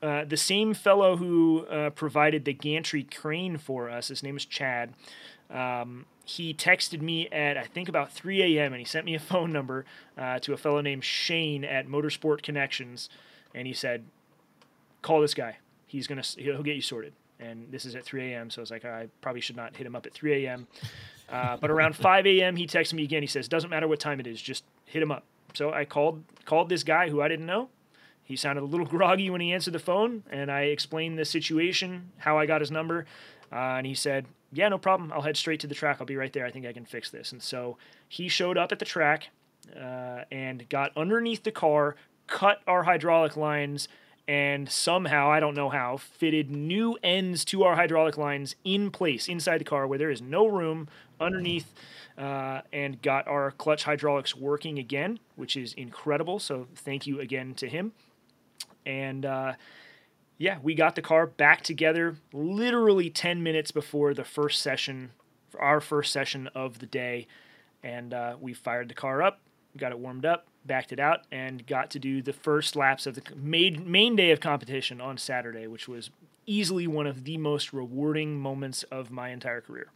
[0.03, 4.45] uh, the same fellow who uh, provided the gantry crane for us, his name is
[4.45, 4.93] Chad.
[5.51, 8.73] Um, he texted me at I think about 3 a.m.
[8.73, 9.85] and he sent me a phone number
[10.19, 13.09] uh, to a fellow named Shane at Motorsport Connections,
[13.55, 14.05] and he said,
[15.03, 15.59] "Call this guy.
[15.87, 18.49] He's gonna he'll get you sorted." And this is at 3 a.m.
[18.49, 20.67] So I was like, I probably should not hit him up at 3 a.m.
[21.29, 22.57] Uh, but around 5 a.m.
[22.57, 23.23] he texts me again.
[23.23, 25.25] He says, "Doesn't matter what time it is, just hit him up."
[25.55, 27.69] So I called called this guy who I didn't know.
[28.23, 32.11] He sounded a little groggy when he answered the phone, and I explained the situation,
[32.19, 33.07] how I got his number,
[33.53, 35.13] uh, and he said, "Yeah, no problem.
[35.13, 35.99] I'll head straight to the track.
[36.01, 36.47] I'll be right there.
[36.47, 37.79] I think I can fix this." And so
[38.09, 39.29] he showed up at the track
[39.75, 41.97] uh, and got underneath the car,
[42.27, 43.89] cut our hydraulic lines,
[44.29, 49.29] and somehow I don't know how fitted new ends to our hydraulic lines in place
[49.29, 50.89] inside the car where there is no room
[51.21, 51.73] underneath.
[52.19, 56.39] Uh, and got our clutch hydraulics working again, which is incredible.
[56.39, 57.93] So, thank you again to him
[58.87, 59.53] and uh,
[60.39, 65.11] yeah, we got the car back together literally 10 minutes before the first session,
[65.59, 67.27] our first session of the day.
[67.83, 69.41] And uh, we fired the car up,
[69.77, 73.15] got it warmed up, backed it out, and got to do the first laps of
[73.15, 76.11] the main, main day of competition on Saturday, which was
[76.47, 79.89] easily one of the most rewarding moments of my entire career.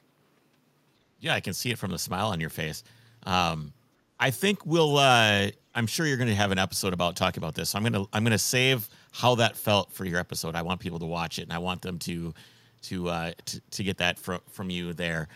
[1.20, 2.82] Yeah, I can see it from the smile on your face.
[3.24, 3.72] Um,
[4.18, 4.96] I think we'll.
[4.98, 7.70] Uh, I'm sure you're going to have an episode about talking about this.
[7.70, 8.04] So I'm gonna.
[8.12, 10.54] I'm gonna save how that felt for your episode.
[10.54, 12.34] I want people to watch it, and I want them to,
[12.82, 15.28] to, uh, to, to get that from from you there,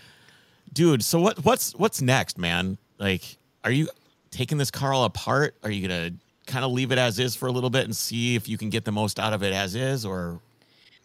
[0.73, 1.05] dude.
[1.05, 1.45] So what?
[1.45, 2.79] What's what's next, man?
[2.99, 3.89] Like, are you
[4.35, 5.57] taking this car all apart?
[5.63, 6.11] Are you gonna
[6.47, 8.69] kind of leave it as is for a little bit and see if you can
[8.69, 10.41] get the most out of it as is, or,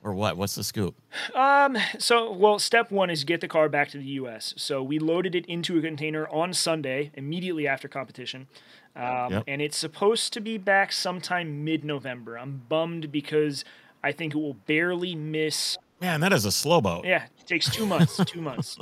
[0.03, 0.35] or what?
[0.35, 0.95] What's the scoop?
[1.33, 4.53] Um, so, well, step one is get the car back to the U.S.
[4.57, 8.47] So we loaded it into a container on Sunday, immediately after competition.
[8.95, 9.43] Um, Yep.
[9.47, 12.37] And it's supposed to be back sometime mid November.
[12.37, 13.63] I'm bummed because
[14.03, 15.77] I think it will barely miss.
[16.01, 17.05] Man, that is a slow boat.
[17.05, 18.77] Yeah, it takes two months, two months.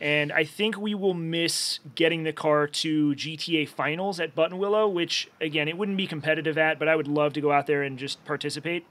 [0.00, 5.30] And I think we will miss getting the car to GTA finals at Buttonwillow, which,
[5.40, 7.98] again, it wouldn't be competitive at, but I would love to go out there and
[7.98, 8.84] just participate.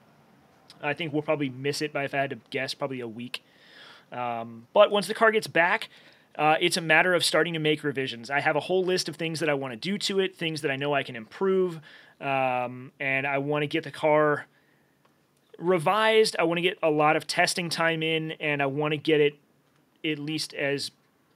[0.81, 3.43] I think we'll probably miss it by, if I had to guess, probably a week.
[4.11, 5.89] Um, but once the car gets back,
[6.37, 8.29] uh, it's a matter of starting to make revisions.
[8.29, 10.61] I have a whole list of things that I want to do to it, things
[10.61, 11.79] that I know I can improve,
[12.21, 14.45] um, and I want to get the car
[15.59, 16.35] revised.
[16.39, 19.21] I want to get a lot of testing time in, and I want to get
[19.21, 19.35] it
[20.03, 20.91] at least as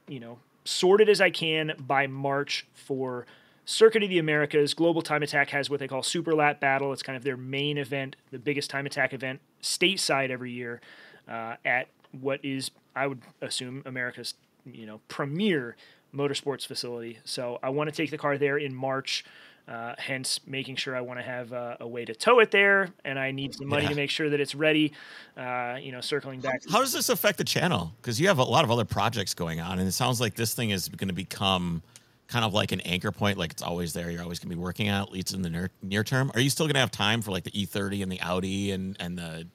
[0.08, 3.26] you know sorted as I can by March for
[3.66, 4.74] Circuit of the Americas.
[4.74, 6.92] Global Time Attack has what they call Super Lap Battle.
[6.92, 10.80] It's kind of their main event, the biggest time attack event stateside every year
[11.28, 14.34] uh, at what is, I would assume, America's
[14.66, 15.76] you know premier
[16.14, 17.18] motorsports facility.
[17.24, 19.24] So I want to take the car there in March.
[19.66, 22.90] Uh, hence, making sure I want to have uh, a way to tow it there,
[23.02, 23.88] and I need some money Yeah.
[23.90, 24.92] to make sure that it's ready.
[25.38, 26.60] Uh, you know, circling back.
[26.70, 27.92] How does this affect the channel?
[28.02, 30.52] Because you have a lot of other projects going on, and it sounds like this
[30.52, 31.82] thing is going to become
[32.28, 33.38] kind of like an anchor point.
[33.38, 34.10] Like it's always there.
[34.10, 36.30] You're always going to be working on it, at least in the near, near term.
[36.34, 38.96] Are you still going to have time for like the E30 and the Audi and
[39.00, 39.46] and the,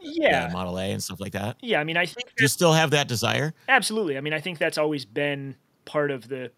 [0.00, 1.56] Yeah, the Model A and stuff like that?
[1.60, 1.80] yeah.
[1.80, 3.52] I mean, I think you still have that desire?
[3.68, 4.16] Absolutely.
[4.16, 6.50] I mean, I think that's always been part of the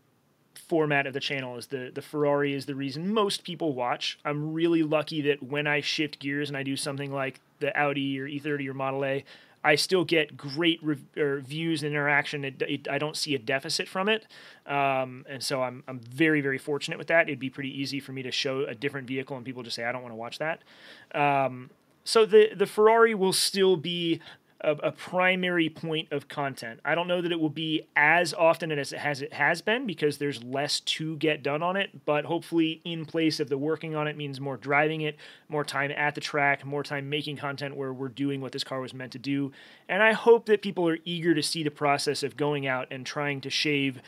[0.55, 4.19] format of the channel is the the Ferrari is the reason most people watch.
[4.25, 8.19] I'm really lucky that when I shift gears and I do something like the Audi
[8.19, 9.25] or E30 or Model A,
[9.65, 12.45] I still get great rev- or views and interaction.
[12.45, 14.27] It, it, I don't see a deficit from it,
[14.67, 17.29] um, and so I'm I'm very very fortunate with that.
[17.29, 19.85] It'd be pretty easy for me to show a different vehicle and people just say
[19.85, 20.63] I don't want to watch that.
[21.15, 21.71] Um,
[22.05, 24.21] so the the Ferrari will still be
[24.63, 26.81] a, a primary point of content.
[26.85, 29.87] I don't know that it will be as often as it has it has been
[29.87, 32.05] because there's less to get done on it.
[32.05, 35.17] But hopefully, in place of the working on it means more driving it,
[35.49, 38.81] more time at the track, more time making content where we're doing what this car
[38.81, 39.53] was meant to do.
[39.89, 43.05] And I hope that people are eager to see the process of going out and
[43.05, 44.01] trying to shave,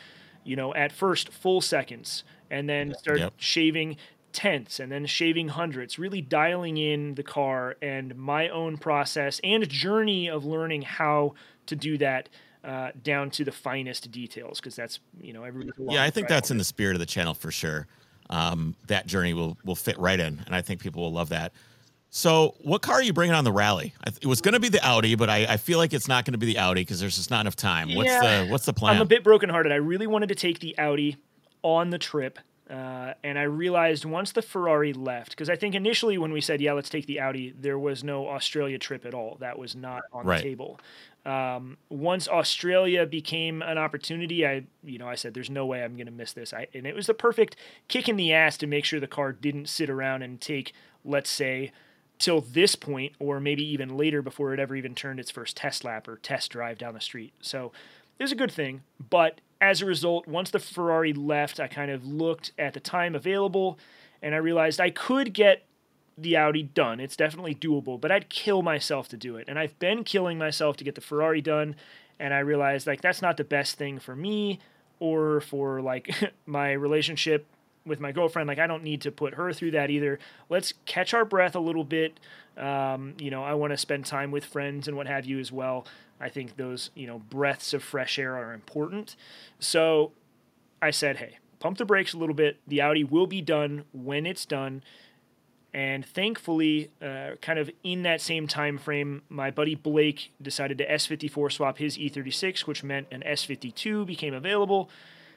[0.43, 3.33] you know, at first full seconds and then start Yep.
[3.37, 3.97] shaving
[4.35, 9.67] tenths and then shaving hundredths, really dialing in the car and my own process and
[9.69, 11.33] journey of learning how
[11.65, 12.29] to do that
[12.63, 16.51] uh, down to the finest details because that's you know everybody's Yeah, I think that's
[16.51, 17.87] in the spirit of the channel for sure.
[18.29, 21.53] Um, that journey will will fit right in, and I think people will love that.
[22.09, 23.93] So, what car are you bringing on the rally?
[24.21, 26.31] It was going to be the Audi, but I, I feel like it's not going
[26.31, 27.93] to be the Audi because there's just not enough time.
[27.93, 28.43] What's Yeah.
[28.43, 28.95] the What's the plan?
[28.95, 29.71] I'm a bit brokenhearted.
[29.71, 31.17] I really wanted to take the Audi
[31.61, 32.39] on the trip.
[32.69, 36.61] Uh, and I realized once the Ferrari left, because I think initially when we said,
[36.61, 39.37] yeah, let's take the Audi, there was no Australia trip at all.
[39.39, 40.37] That was not on Right.
[40.37, 40.79] the table.
[41.25, 45.95] Um, once Australia became an opportunity, I, you know, I said, there's no way I'm
[45.95, 46.53] going to miss this.
[46.53, 47.55] I, and it was the perfect
[47.87, 50.73] kick in the ass to make sure the car didn't sit around and take,
[51.03, 51.71] let's say,
[52.17, 55.83] till this point, or maybe even later before it ever even turned its first test
[55.83, 57.33] lap or test drive down the street.
[57.41, 57.71] So
[58.17, 58.81] it was a good thing.
[59.09, 63.15] But as a result, once the Ferrari left, I kind of looked at the time
[63.15, 63.79] available
[64.21, 65.63] and I realized I could get
[66.17, 66.99] the Audi done.
[66.99, 69.45] It's definitely doable, but I'd kill myself to do it.
[69.47, 71.75] And I've been killing myself to get the Ferrari done.
[72.19, 74.59] And I realized like that's not the best thing for me
[74.99, 76.09] or for like
[76.45, 77.45] my relationship
[77.85, 78.47] with my girlfriend.
[78.47, 80.19] Like I don't need to put her through that either.
[80.49, 82.19] Let's catch our breath a little bit.
[82.57, 85.51] Um, you know, I want to spend time with friends and what have you as
[85.51, 85.85] well.
[86.19, 89.15] I think those, you know, breaths of fresh air are important.
[89.59, 90.11] So
[90.81, 92.57] I said, hey, pump the brakes a little bit.
[92.67, 94.83] The Audi will be done when it's done.
[95.73, 100.87] And thankfully, uh, kind of in that same time frame, my buddy Blake decided to
[100.87, 104.89] S54 swap his E36, which meant an S52 became available.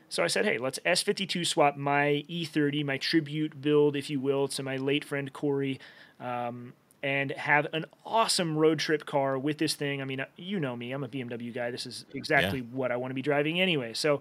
[0.09, 4.47] So I said, hey, let's S52 swap my E30, my tribute build, if you will,
[4.49, 5.81] to my late friend Corey,
[6.21, 6.73] um,
[7.03, 10.03] and have an awesome road trip car with this thing.
[10.03, 11.71] I mean, you know me, I'm a BMW guy.
[11.71, 13.95] This is exactly what I want to be driving anyway.
[13.95, 14.21] So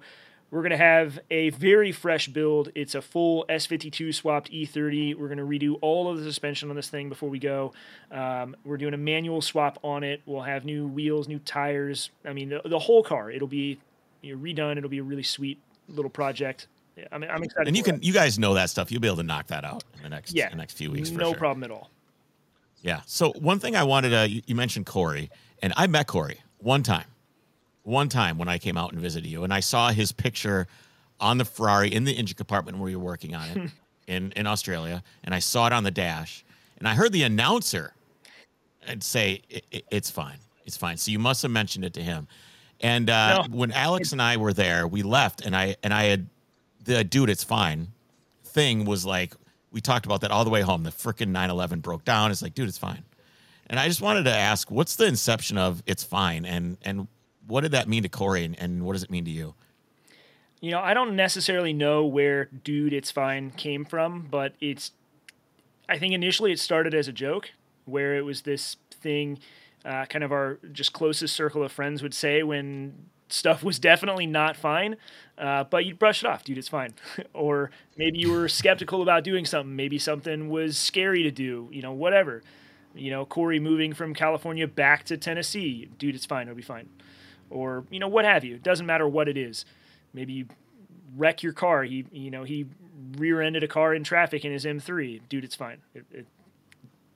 [0.50, 2.70] we're going to have a very fresh build.
[2.74, 5.16] It's a full S52 swapped E30.
[5.16, 7.74] We're going to redo all of the suspension on this thing before we go.
[8.12, 10.22] Um, we're doing a manual swap on it.
[10.26, 12.12] We'll have new wheels, new tires.
[12.24, 13.30] I mean, the, the whole car.
[13.30, 13.80] It'll be
[14.22, 14.78] you know, redone.
[14.78, 15.60] It'll be a really sweet
[15.90, 16.68] little project.
[16.96, 17.68] Yeah, I'm, I'm excited.
[17.68, 18.92] and you can, you guys know that stuff.
[18.92, 20.50] You'll be able to knock that out in the next, Yeah.
[20.50, 21.12] the next few weeks.
[21.12, 21.38] no sure.
[21.38, 21.92] problem at all.
[22.88, 23.02] Yeah.
[23.06, 25.30] So one thing I wanted to, you, you mentioned Corey,
[25.62, 27.04] and I met Corey one time,
[27.84, 30.68] one time when I came out and visited you, and I saw his picture
[31.20, 33.72] on the Ferrari in the engine compartment where you were working on it
[34.08, 36.46] in in Australia, and I saw it on the dash,
[36.78, 37.94] and I heard the announcer
[38.88, 40.96] and say "I- I- it's fine, it's fine.
[40.96, 42.26] So you must have mentioned it to him.
[42.80, 43.58] And uh, No.
[43.58, 46.28] when Alex and I were there, we left, and I and I had
[46.86, 47.90] the dude, it's fine
[48.46, 49.34] thing was like
[49.72, 50.84] we talked about that all the way home.
[50.84, 52.32] The freaking 911 broke down.
[52.32, 53.04] It's like, dude, it's fine.
[53.68, 57.08] And I just wanted to ask, what's the inception of it's fine, and and
[57.48, 59.56] what did that mean to Corey, and, and what does it mean to you?
[60.62, 64.92] You know, I don't necessarily know where "dude, it's fine" came from, but it's.
[65.90, 67.52] I think initially it started as a joke,
[67.86, 69.40] where it was this thing,
[69.86, 74.26] uh, kind of our just closest circle of friends would say when stuff was definitely
[74.26, 74.98] not fine,
[75.38, 76.94] uh, but you'd brush it off, dude, it's fine.
[77.34, 81.82] or maybe you were skeptical about doing something, maybe something was scary to do, you
[81.82, 82.42] know, whatever.
[82.96, 86.90] You know, Corey moving from California back to Tennessee, dude, it's fine, it'll be fine.
[87.50, 88.56] Or you know, what have you.
[88.56, 89.66] It doesn't matter what it is
[90.18, 90.46] maybe you
[91.16, 91.84] wreck your car.
[91.84, 92.66] He, you know, he
[93.18, 95.22] rear-ended a car in traffic in his M3.
[95.30, 95.78] Dude, it's fine.
[95.94, 96.26] It, it,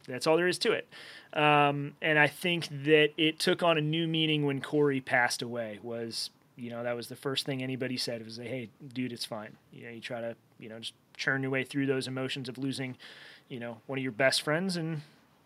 [0.08, 0.88] that's all there is to it.
[1.34, 5.80] Um, and I think that it took on a new meaning when Corey passed away.
[5.82, 8.24] Was you know that was the first thing anybody said.
[8.24, 9.56] Was hey, dude, it's fine.
[9.72, 12.58] You know, you try to you know just churn your way through those emotions of
[12.58, 12.98] losing,
[13.48, 15.02] you know, one of your best friends, and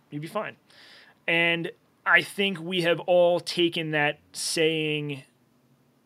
[0.10, 0.56] you'd be fine.
[1.28, 1.72] And
[2.06, 5.24] I think we have all taken that saying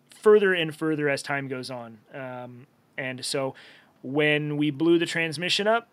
[0.10, 2.00] further and further as time goes on.
[2.14, 3.56] Um, and so
[4.02, 5.88] when we blew the transmission up,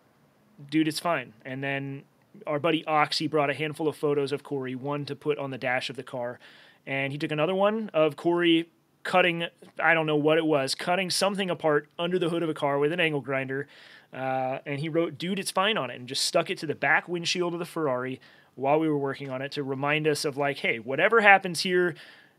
[0.69, 1.33] dude, it's fine.
[1.45, 2.03] And then
[2.45, 5.57] our buddy Oxy brought a handful of photos of Corey, one to put on the
[5.57, 6.39] dash of the car.
[6.85, 8.69] And he took another one of Corey
[9.03, 9.45] cutting,
[9.79, 12.77] I don't know what it was, cutting something apart under the hood of a car
[12.77, 13.67] with an angle grinder.
[14.13, 16.75] Uh, and he wrote, dude, it's fine on it, and just stuck it to the
[16.75, 18.19] back windshield of the Ferrari
[18.55, 21.95] while we were working on it to remind us of, like, hey, whatever happens here,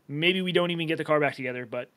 [0.07, 1.89] maybe we don't even get the car back together, but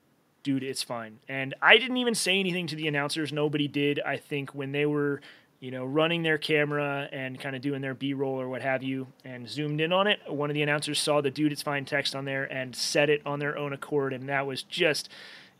[0.43, 1.19] dude, it's fine.
[1.29, 3.33] And I didn't even say anything to the announcers.
[3.33, 4.01] Nobody did.
[4.01, 5.21] I think when they were,
[5.63, 8.83] you know, running their camera and kind of doing their B roll or what have
[8.83, 11.85] you and zoomed in on it, one of the announcers saw the dude, it's fine
[11.85, 14.13] text on there and said it on their own accord.
[14.13, 15.09] And that was just,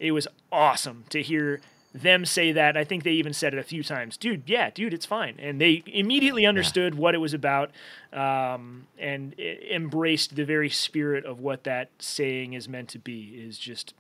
[0.01, 1.61] it was awesome to hear
[1.95, 2.77] them say that.
[2.77, 4.17] I think they even said it a few times.
[4.17, 5.37] Dude, yeah, dude, it's fine.
[5.39, 7.71] And they immediately understood what it was about
[8.13, 13.57] um, and embraced the very spirit of what that saying is meant to be is
[13.57, 13.95] just,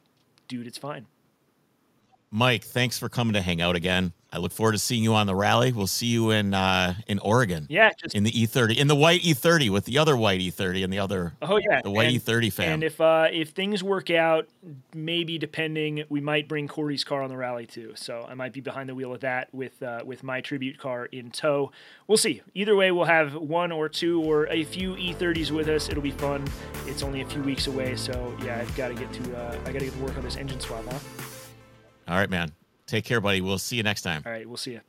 [0.48, 1.06] dude, it's fine.
[2.34, 4.14] Mike, thanks for coming to hang out again.
[4.32, 5.70] I look forward to seeing you on the rally.
[5.70, 7.66] We'll see you in uh, in Oregon.
[7.68, 10.90] Yeah, just in the E30, in the white E30 with the other white E30 and
[10.90, 11.34] the other.
[11.42, 12.72] Oh yeah, the white and, E30 fam.
[12.72, 14.48] And if uh, if things work out,
[14.94, 17.92] maybe depending, we might bring Corey's car on the rally too.
[17.94, 21.04] So I might be behind the wheel of that with uh, with my tribute car
[21.12, 21.70] in tow.
[22.06, 22.40] We'll see.
[22.54, 25.90] Either way, we'll have one or two or a few E30s with us.
[25.90, 26.46] It'll be fun.
[26.86, 29.72] It's only a few weeks away, so yeah, I've got to get to uh, I
[29.72, 30.98] got to get to work on this engine swap, huh?
[32.12, 32.52] All right, man.
[32.86, 33.40] Take care, buddy.
[33.40, 34.22] We'll see you next time.
[34.26, 34.80] All right, we'll see you.